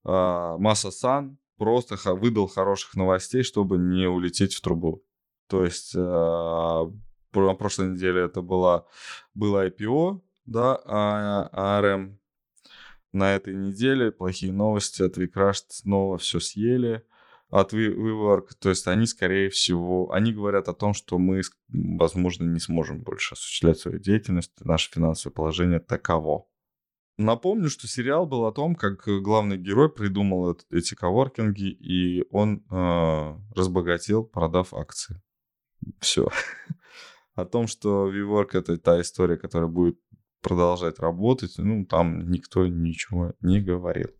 э, 0.04 0.56
Масса 0.58 0.90
Сан 0.90 1.38
просто 1.56 1.96
выдал 2.14 2.48
хороших 2.48 2.96
новостей, 2.96 3.42
чтобы 3.42 3.78
не 3.78 4.06
улететь 4.06 4.54
в 4.54 4.60
трубу. 4.60 5.02
То 5.48 5.64
есть 5.64 5.94
э, 5.94 5.98
на 5.98 7.54
прошлой 7.54 7.88
неделе 7.88 8.22
это 8.22 8.42
была, 8.42 8.84
было 9.34 9.68
IPO, 9.68 10.20
да, 10.44 10.78
а, 10.84 11.80
ARM. 11.80 12.18
На 13.12 13.34
этой 13.34 13.54
неделе 13.54 14.12
плохие 14.12 14.52
новости 14.52 15.02
от 15.02 15.16
Викраш 15.16 15.62
снова 15.68 16.18
все 16.18 16.40
съели 16.40 17.02
от 17.50 17.72
WeWork, 17.72 18.48
то 18.58 18.70
есть 18.70 18.86
они, 18.86 19.06
скорее 19.06 19.50
всего, 19.50 20.10
они 20.12 20.32
говорят 20.32 20.68
о 20.68 20.74
том, 20.74 20.94
что 20.94 21.18
мы, 21.18 21.42
возможно, 21.68 22.44
не 22.44 22.58
сможем 22.58 23.02
больше 23.02 23.34
осуществлять 23.34 23.78
свою 23.78 23.98
деятельность, 23.98 24.52
наше 24.64 24.90
финансовое 24.90 25.34
положение 25.34 25.80
таково. 25.80 26.46
Напомню, 27.18 27.70
что 27.70 27.86
сериал 27.88 28.26
был 28.26 28.44
о 28.44 28.52
том, 28.52 28.74
как 28.74 29.04
главный 29.06 29.56
герой 29.56 29.90
придумал 29.90 30.58
эти 30.70 30.94
коворкинги, 30.94 31.70
и 31.70 32.26
он 32.30 32.62
э, 32.70 33.36
разбогател, 33.54 34.24
продав 34.24 34.74
акции. 34.74 35.22
Все. 36.00 36.28
О 37.34 37.46
том, 37.46 37.68
что 37.68 38.12
WeWork— 38.12 38.50
это 38.52 38.76
та 38.76 39.00
история, 39.00 39.38
которая 39.38 39.68
будет 39.68 39.98
продолжать 40.42 40.98
работать, 40.98 41.54
ну, 41.56 41.86
там 41.86 42.30
никто 42.30 42.66
ничего 42.66 43.32
не 43.40 43.60
говорил. 43.60 44.10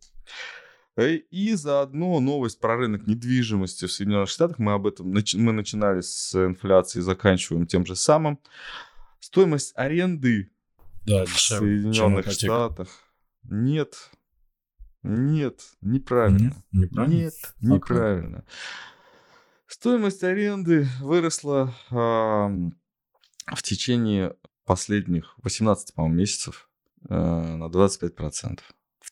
Э, 0.97 1.13
и 1.13 1.53
заодно 1.53 2.19
новость 2.19 2.59
про 2.59 2.75
рынок 2.75 3.05
недвижимости 3.05 3.85
в 3.85 3.91
Соединенных 3.91 4.29
Штатах. 4.29 4.57
Мы 4.57 4.73
об 4.73 4.87
этом 4.87 5.11
мы 5.11 5.51
начинали 5.53 6.01
с 6.01 6.33
инфляции, 6.35 6.99
заканчиваем 6.99 7.67
тем 7.67 7.85
же 7.85 7.95
самым. 7.95 8.39
Стоимость 9.19 9.73
аренды 9.75 10.51
да, 11.05 11.25
в 11.25 11.39
Соединенных 11.39 12.31
Штатах. 12.31 12.89
Нет. 13.43 14.09
Нет, 15.03 15.61
неправильно. 15.81 16.39
Нет, 16.39 16.53
неправильно. 16.71 17.13
Нет, 17.13 17.33
неправильно. 17.61 18.45
Стоимость 19.67 20.23
аренды 20.23 20.87
выросла 20.99 21.73
э, 21.91 21.95
в 21.95 23.61
течение 23.61 24.35
последних 24.65 25.35
18, 25.43 25.93
по-моему, 25.93 26.17
месяцев 26.17 26.69
э, 27.07 27.13
на 27.13 27.65
25% 27.65 28.59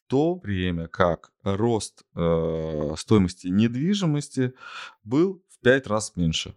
то 0.07 0.35
время 0.35 0.87
как 0.87 1.31
рост 1.43 2.03
э, 2.15 2.93
стоимости 2.97 3.47
недвижимости 3.47 4.53
был 5.03 5.43
в 5.49 5.59
5 5.61 5.87
раз 5.87 6.15
меньше. 6.15 6.55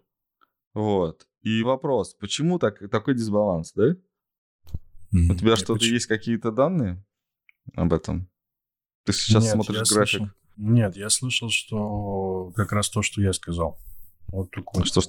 Вот. 0.73 1.27
И 1.41 1.63
вопрос, 1.63 2.13
почему 2.13 2.59
так, 2.59 2.89
такой 2.89 3.15
дисбаланс, 3.15 3.73
да? 3.73 3.91
Mm-hmm. 3.91 5.31
У 5.31 5.35
тебя 5.35 5.55
что-то 5.55 5.85
есть 5.85 6.05
какие-то 6.05 6.51
данные 6.51 7.03
об 7.75 7.93
этом? 7.93 8.29
Ты 9.05 9.13
сейчас 9.13 9.43
Нет, 9.43 9.53
смотришь 9.53 9.91
график? 9.91 10.19
Слышал. 10.19 10.29
Нет, 10.57 10.97
я 10.97 11.09
слышал, 11.09 11.49
что 11.49 12.51
как 12.55 12.71
раз 12.73 12.89
то, 12.89 13.01
что 13.01 13.21
я 13.21 13.33
сказал. 13.33 13.79
Вот 14.27 14.51
такое. 14.51 14.83
Что 14.83 15.01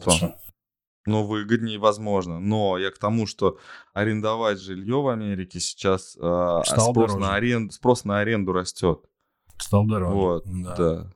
Ну, 1.06 1.26
выгоднее, 1.26 1.78
возможно. 1.78 2.40
Но 2.40 2.78
я 2.78 2.90
к 2.90 2.98
тому, 2.98 3.26
что 3.26 3.58
арендовать 3.94 4.60
жилье 4.60 5.00
в 5.00 5.08
Америке 5.08 5.58
сейчас 5.60 6.16
э, 6.20 6.60
спрос, 6.64 7.16
на 7.16 7.34
аренду, 7.34 7.72
спрос 7.72 8.04
на 8.04 8.18
аренду 8.18 8.52
растет. 8.52 9.00
Стал 9.56 9.86
дороже. 9.86 10.14
Вот, 10.14 10.44
да. 10.46 10.76
да. 10.76 11.12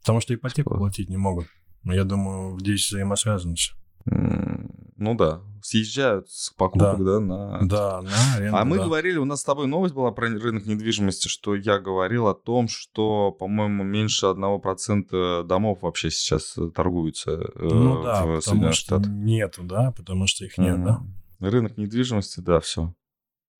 Потому 0.00 0.20
что 0.20 0.34
ипотеку 0.34 0.70
что? 0.70 0.78
платить 0.78 1.10
не 1.10 1.16
могут. 1.16 1.46
Но 1.82 1.94
я 1.94 2.04
думаю, 2.04 2.58
здесь 2.58 2.88
взаимосвязано 2.88 3.54
все. 3.56 3.74
Ну 4.06 5.14
да, 5.14 5.42
съезжают 5.64 6.28
с 6.30 6.50
покупок, 6.50 6.98
да, 6.98 7.04
да 7.04 7.20
на... 7.20 7.58
Да, 7.66 8.02
на 8.02 8.34
аренду, 8.36 8.56
А 8.58 8.64
мы 8.66 8.76
да. 8.76 8.84
говорили, 8.84 9.16
у 9.16 9.24
нас 9.24 9.40
с 9.40 9.44
тобой 9.44 9.66
новость 9.66 9.94
была 9.94 10.12
про 10.12 10.28
рынок 10.28 10.66
недвижимости, 10.66 11.28
что 11.28 11.54
я 11.54 11.78
говорил 11.78 12.28
о 12.28 12.34
том, 12.34 12.68
что, 12.68 13.32
по-моему, 13.32 13.82
меньше 13.82 14.26
1% 14.26 15.42
домов 15.44 15.78
вообще 15.80 16.10
сейчас 16.10 16.58
э, 16.58 16.68
торгуются 16.68 17.30
э, 17.30 17.48
Ну 17.62 18.02
да, 18.02 18.26
в 18.26 18.40
Соединенных 18.42 18.74
Штатах. 18.74 19.08
нету, 19.10 19.62
да, 19.62 19.90
потому 19.92 20.26
что 20.26 20.44
их 20.44 20.58
нет, 20.58 20.84
да. 20.84 20.98
Мгм. 20.98 21.14
Рынок 21.40 21.78
недвижимости, 21.78 22.40
да, 22.40 22.60
все. 22.60 22.92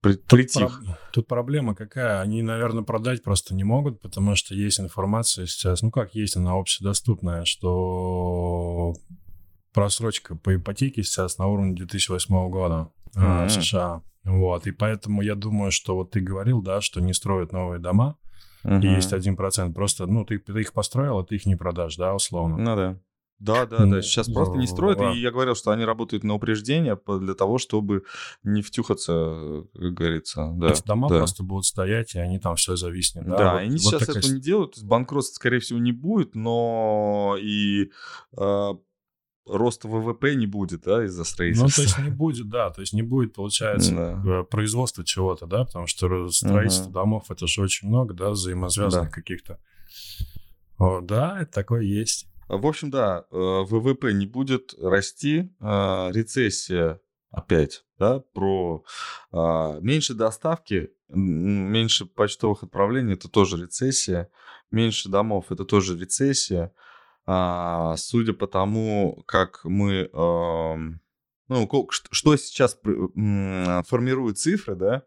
Тут, 0.03 0.27
Притих. 0.27 0.83
про- 0.85 0.99
тут 1.15 1.27
проблема 1.27 1.75
какая? 1.75 2.21
Они, 2.21 2.43
наверное, 2.43 2.85
продать 2.85 3.23
просто 3.23 3.55
не 3.55 3.65
могут, 3.65 4.03
потому 4.03 4.35
что 4.37 4.55
есть 4.55 4.79
информация 4.79 5.47
сейчас, 5.47 5.81
ну 5.81 5.91
как 5.91 6.15
есть, 6.15 6.37
она 6.37 6.53
общедоступная, 6.53 7.47
что 7.47 8.93
просрочка 9.75 10.37
по 10.37 10.55
ипотеке 10.55 11.03
сейчас 11.03 11.37
на 11.39 11.47
уровне 11.49 11.75
2008 11.75 12.49
года 12.51 12.91
а, 13.17 13.41
Мгм. 13.43 13.51
США. 13.51 14.03
Вот, 14.25 14.67
и 14.67 14.71
поэтому 14.73 15.21
я 15.21 15.35
думаю, 15.35 15.71
что 15.71 15.97
вот 15.97 16.13
ты 16.13 16.21
говорил, 16.21 16.63
да, 16.63 16.81
что 16.81 17.01
не 17.03 17.13
строят 17.13 17.53
новые 17.53 17.79
дома, 17.81 18.17
Мгм. 18.63 18.81
и 18.81 18.87
есть 18.87 19.13
один 19.13 19.37
процент. 19.37 19.75
Просто, 19.75 20.07
ну, 20.07 20.25
ты, 20.25 20.39
ты 20.39 20.59
их 20.59 20.73
построил, 20.73 21.19
а 21.19 21.25
ты 21.25 21.35
их 21.35 21.45
не 21.45 21.57
продашь, 21.57 21.97
да, 21.97 22.15
условно. 22.15 22.57
Ну 22.57 22.77
да. 22.77 22.99
Да, 23.41 23.67
да, 23.67 23.85
да. 23.85 24.01
Сейчас 24.01 24.29
просто 24.29 24.57
не 24.57 24.67
строят. 24.67 25.01
И 25.01 25.21
я 25.21 25.31
говорил, 25.33 25.55
что 25.55 25.73
они 25.73 25.85
работают 25.85 26.23
на 26.25 26.35
упреждение 26.35 26.99
для 27.21 27.35
того, 27.35 27.59
чтобы 27.59 28.05
не 28.45 28.63
втюхаться, 28.63 29.65
как 29.75 29.93
говорится. 29.93 30.53
Да, 30.55 30.71
Эти 30.71 30.83
дома 30.87 31.09
да. 31.09 31.19
просто 31.19 31.43
будут 31.43 31.67
стоять, 31.67 32.15
и 32.15 32.19
они 32.21 32.39
там 32.39 32.55
все 32.57 32.77
зависнет. 32.77 33.27
Да, 33.27 33.37
Да, 33.37 33.53
вот- 33.55 33.61
они 33.61 33.71
вот 33.73 33.81
сейчас 33.81 34.01
такая 34.01 34.19
этого 34.19 34.33
не 34.33 34.41
делают. 34.41 34.73
То 34.73 34.77
есть 34.79 34.87
банкротства, 34.89 35.35
скорее 35.35 35.59
всего, 35.59 35.79
не 35.81 35.93
будет, 35.93 36.35
но 36.37 37.37
и 37.39 37.91
э, 38.39 38.71
роста 39.47 39.89
ВВП 39.89 40.35
не 40.35 40.47
будет, 40.47 40.83
да, 40.83 41.05
из-за 41.05 41.21
Ну, 41.21 41.25
строительства. 41.25 41.71
то 41.77 41.83
есть 41.83 41.99
не 41.99 42.11
будет, 42.11 42.49
да, 42.49 42.71
то 42.71 42.81
есть 42.81 42.93
не 42.93 43.03
будет, 43.03 43.35
получается, 43.35 43.95
Да. 44.25 44.41
э, 44.41 44.45
производства 44.45 45.05
чего-то, 45.05 45.47
да, 45.47 45.65
потому 45.65 45.87
что 45.87 46.29
строительство 46.31 46.85
Мгм. 46.87 46.93
домов 46.93 47.31
это 47.31 47.47
же 47.47 47.63
очень 47.63 47.89
много, 47.89 48.15
да, 48.15 48.31
взаимосвязанных 48.31 49.11
Да. 49.11 49.15
каких-то. 49.15 49.59
О, 50.79 51.01
да, 51.01 51.43
это 51.43 51.53
такое 51.53 51.83
есть. 51.83 52.27
В 52.49 52.67
общем, 52.67 52.91
да, 52.91 53.25
э, 53.31 53.37
ВВП 53.37 54.13
не 54.13 54.27
будет 54.27 54.75
расти, 54.81 55.51
э, 55.61 56.11
рецессия 56.13 57.01
опять, 57.31 57.85
да, 57.99 58.21
про 58.21 58.85
а, 59.33 59.81
меньше 59.81 60.15
доставки, 60.15 60.91
меньше 61.09 62.07
почтовых 62.07 62.63
отправлений, 62.63 63.15
это 63.15 63.29
тоже 63.29 63.61
рецессия, 63.61 64.29
меньше 64.71 65.09
домов, 65.09 65.47
это 65.51 65.65
тоже 65.65 65.99
рецессия. 65.99 66.73
А, 67.27 67.97
Судя 67.97 68.33
по 68.35 68.47
тому, 68.47 69.23
как 69.27 69.61
мы, 69.65 70.11
эм, 70.13 71.01
ну, 71.49 71.89
что 71.91 72.37
сейчас 72.37 72.75
формирует 72.75 74.39
цифры, 74.39 74.77
да, 74.77 75.03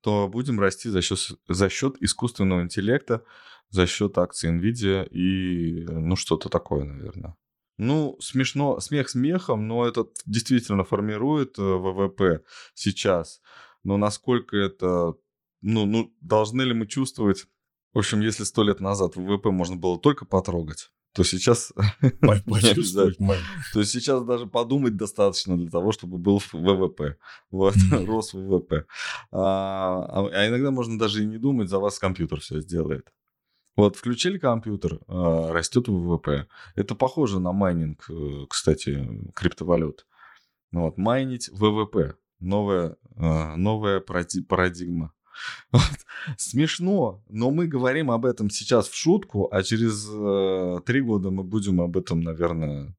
то 0.00 0.28
будем 0.28 0.60
расти 0.60 0.88
за 0.88 1.02
счет, 1.02 1.18
за 1.48 1.68
счет 1.68 1.96
искусственного 2.00 2.62
интеллекта, 2.62 3.24
за 3.70 3.86
счет 3.86 4.18
акций 4.18 4.50
Nvidia 4.56 5.08
и, 5.08 5.84
ну, 5.88 6.16
что-то 6.16 6.48
такое, 6.48 6.84
наверное. 6.84 7.36
Ну, 7.78 8.16
смешно, 8.20 8.80
смех 8.80 9.10
смехом, 9.10 9.68
но 9.68 9.86
это 9.86 10.06
действительно 10.24 10.84
формирует 10.84 11.58
э, 11.58 11.62
ВВП 11.62 12.42
сейчас. 12.74 13.42
Но 13.84 13.98
насколько 13.98 14.56
это, 14.56 15.14
ну, 15.60 15.84
ну, 15.84 16.14
должны 16.22 16.62
ли 16.62 16.72
мы 16.72 16.86
чувствовать, 16.86 17.46
в 17.92 17.98
общем, 17.98 18.20
если 18.20 18.44
сто 18.44 18.62
лет 18.62 18.80
назад 18.80 19.16
ВВП 19.16 19.50
можно 19.50 19.76
было 19.76 19.98
только 20.00 20.24
потрогать, 20.24 20.90
то 21.16 21.24
сейчас 21.24 21.72
то 23.72 23.80
есть 23.80 23.92
сейчас 23.92 24.22
даже 24.24 24.46
подумать 24.46 24.96
достаточно 24.96 25.56
для 25.56 25.70
того, 25.70 25.92
чтобы 25.92 26.18
был 26.18 26.40
ВВП. 26.52 27.16
Вот, 27.50 27.74
рос 28.06 28.34
ВВП. 28.34 28.84
А, 29.32 30.04
а- 30.08 30.28
а 30.32 30.48
иногда 30.48 30.70
можно 30.70 30.98
даже 30.98 31.22
и 31.22 31.26
не 31.26 31.38
думать, 31.38 31.68
за 31.68 31.78
вас 31.78 31.98
компьютер 31.98 32.40
все 32.40 32.60
сделает. 32.60 33.12
Вот, 33.76 33.96
включили 33.96 34.38
компьютер, 34.38 35.00
а, 35.08 35.52
растет 35.52 35.88
ВВП. 35.88 36.46
Это 36.76 36.94
похоже 36.94 37.40
на 37.40 37.52
майнинг, 37.52 38.08
э, 38.10 38.46
кстати, 38.48 39.30
криптовалют. 39.34 40.06
Вот, 40.72 40.96
майнить 40.98 41.48
ВВП. 41.50 42.14
Новая, 42.38 42.96
новая 43.56 44.00
паради- 44.00 44.42
парадигма. 44.44 45.12
Вот. 45.72 45.82
Смешно, 46.38 47.22
но 47.28 47.50
мы 47.50 47.66
говорим 47.66 48.10
об 48.10 48.26
этом 48.26 48.50
сейчас 48.50 48.88
в 48.88 48.94
шутку, 48.96 49.48
а 49.52 49.62
через 49.62 50.08
э, 50.10 50.80
три 50.84 51.00
года 51.00 51.30
мы 51.30 51.44
будем 51.44 51.80
об 51.80 51.96
этом, 51.96 52.20
наверное, 52.20 52.96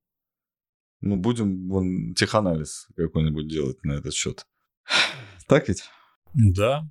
ну, 1.01 1.15
будем 1.15 1.69
вон, 1.69 2.13
теханализ 2.15 2.87
какой-нибудь 2.95 3.47
делать 3.47 3.83
на 3.83 3.93
этот 3.93 4.13
счет. 4.13 4.45
Так 5.47 5.69
ведь? 5.69 5.83
Да, 6.33 6.83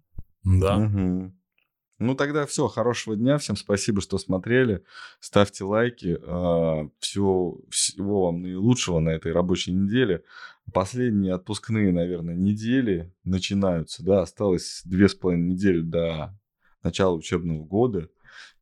да. 0.45 0.79
Мгм. 0.79 1.37
Ну, 1.99 2.15
тогда 2.15 2.47
все. 2.47 2.69
Хорошего 2.69 3.17
дня. 3.17 3.39
Всем 3.39 3.57
спасибо, 3.57 4.01
что 4.01 4.19
смотрели. 4.19 4.83
Ставьте 5.21 5.65
лайки. 5.65 6.19
А, 6.23 6.89
Всего, 7.01 7.61
всего 7.71 8.27
вам 8.27 8.43
наилучшего 8.43 8.99
на 8.99 9.11
этой 9.11 9.33
рабочей 9.33 9.73
неделе. 9.73 10.23
Последние 10.73 11.35
отпускные, 11.35 11.93
наверное, 11.93 12.35
недели 12.35 13.15
начинаются. 13.25 14.05
Да, 14.05 14.23
осталось 14.23 14.83
две 14.85 15.09
с 15.09 15.15
половиной 15.15 15.53
недели 15.53 15.81
до 15.81 16.39
начала 16.83 17.15
учебного 17.15 17.65
года, 17.65 18.09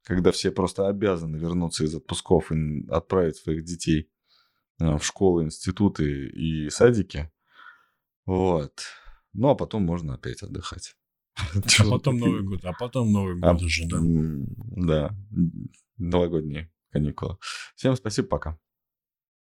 когда 0.03 0.31
все 0.33 0.51
просто 0.51 0.89
обязаны 0.89 1.37
вернуться 1.37 1.85
из 1.85 1.95
отпусков 1.95 2.53
и 2.53 2.87
отправить 2.89 3.37
своих 3.37 3.65
детей 3.65 4.11
а, 4.79 4.99
в 4.99 5.05
школы, 5.05 5.45
институты 5.45 6.29
и 6.29 6.69
садики. 6.71 7.31
Вот. 8.27 8.83
Ну, 9.33 9.49
а 9.49 9.55
потом 9.55 9.83
можно 9.83 10.15
опять 10.15 10.43
отдыхать. 10.43 10.97
А 11.81 11.91
потом 11.91 12.19
Новый 12.19 12.43
год, 12.47 12.65
а 12.65 12.73
потом 12.73 13.13
Новый 13.13 13.41
А, 13.43 13.55
год 13.55 13.63
уже, 13.63 13.87
да. 13.87 13.99
Да, 14.01 15.17
новогодние 15.97 16.71
каникулы. 16.91 17.39
Всем 17.75 17.97
спасибо, 17.97 18.29
пока. 18.29 18.59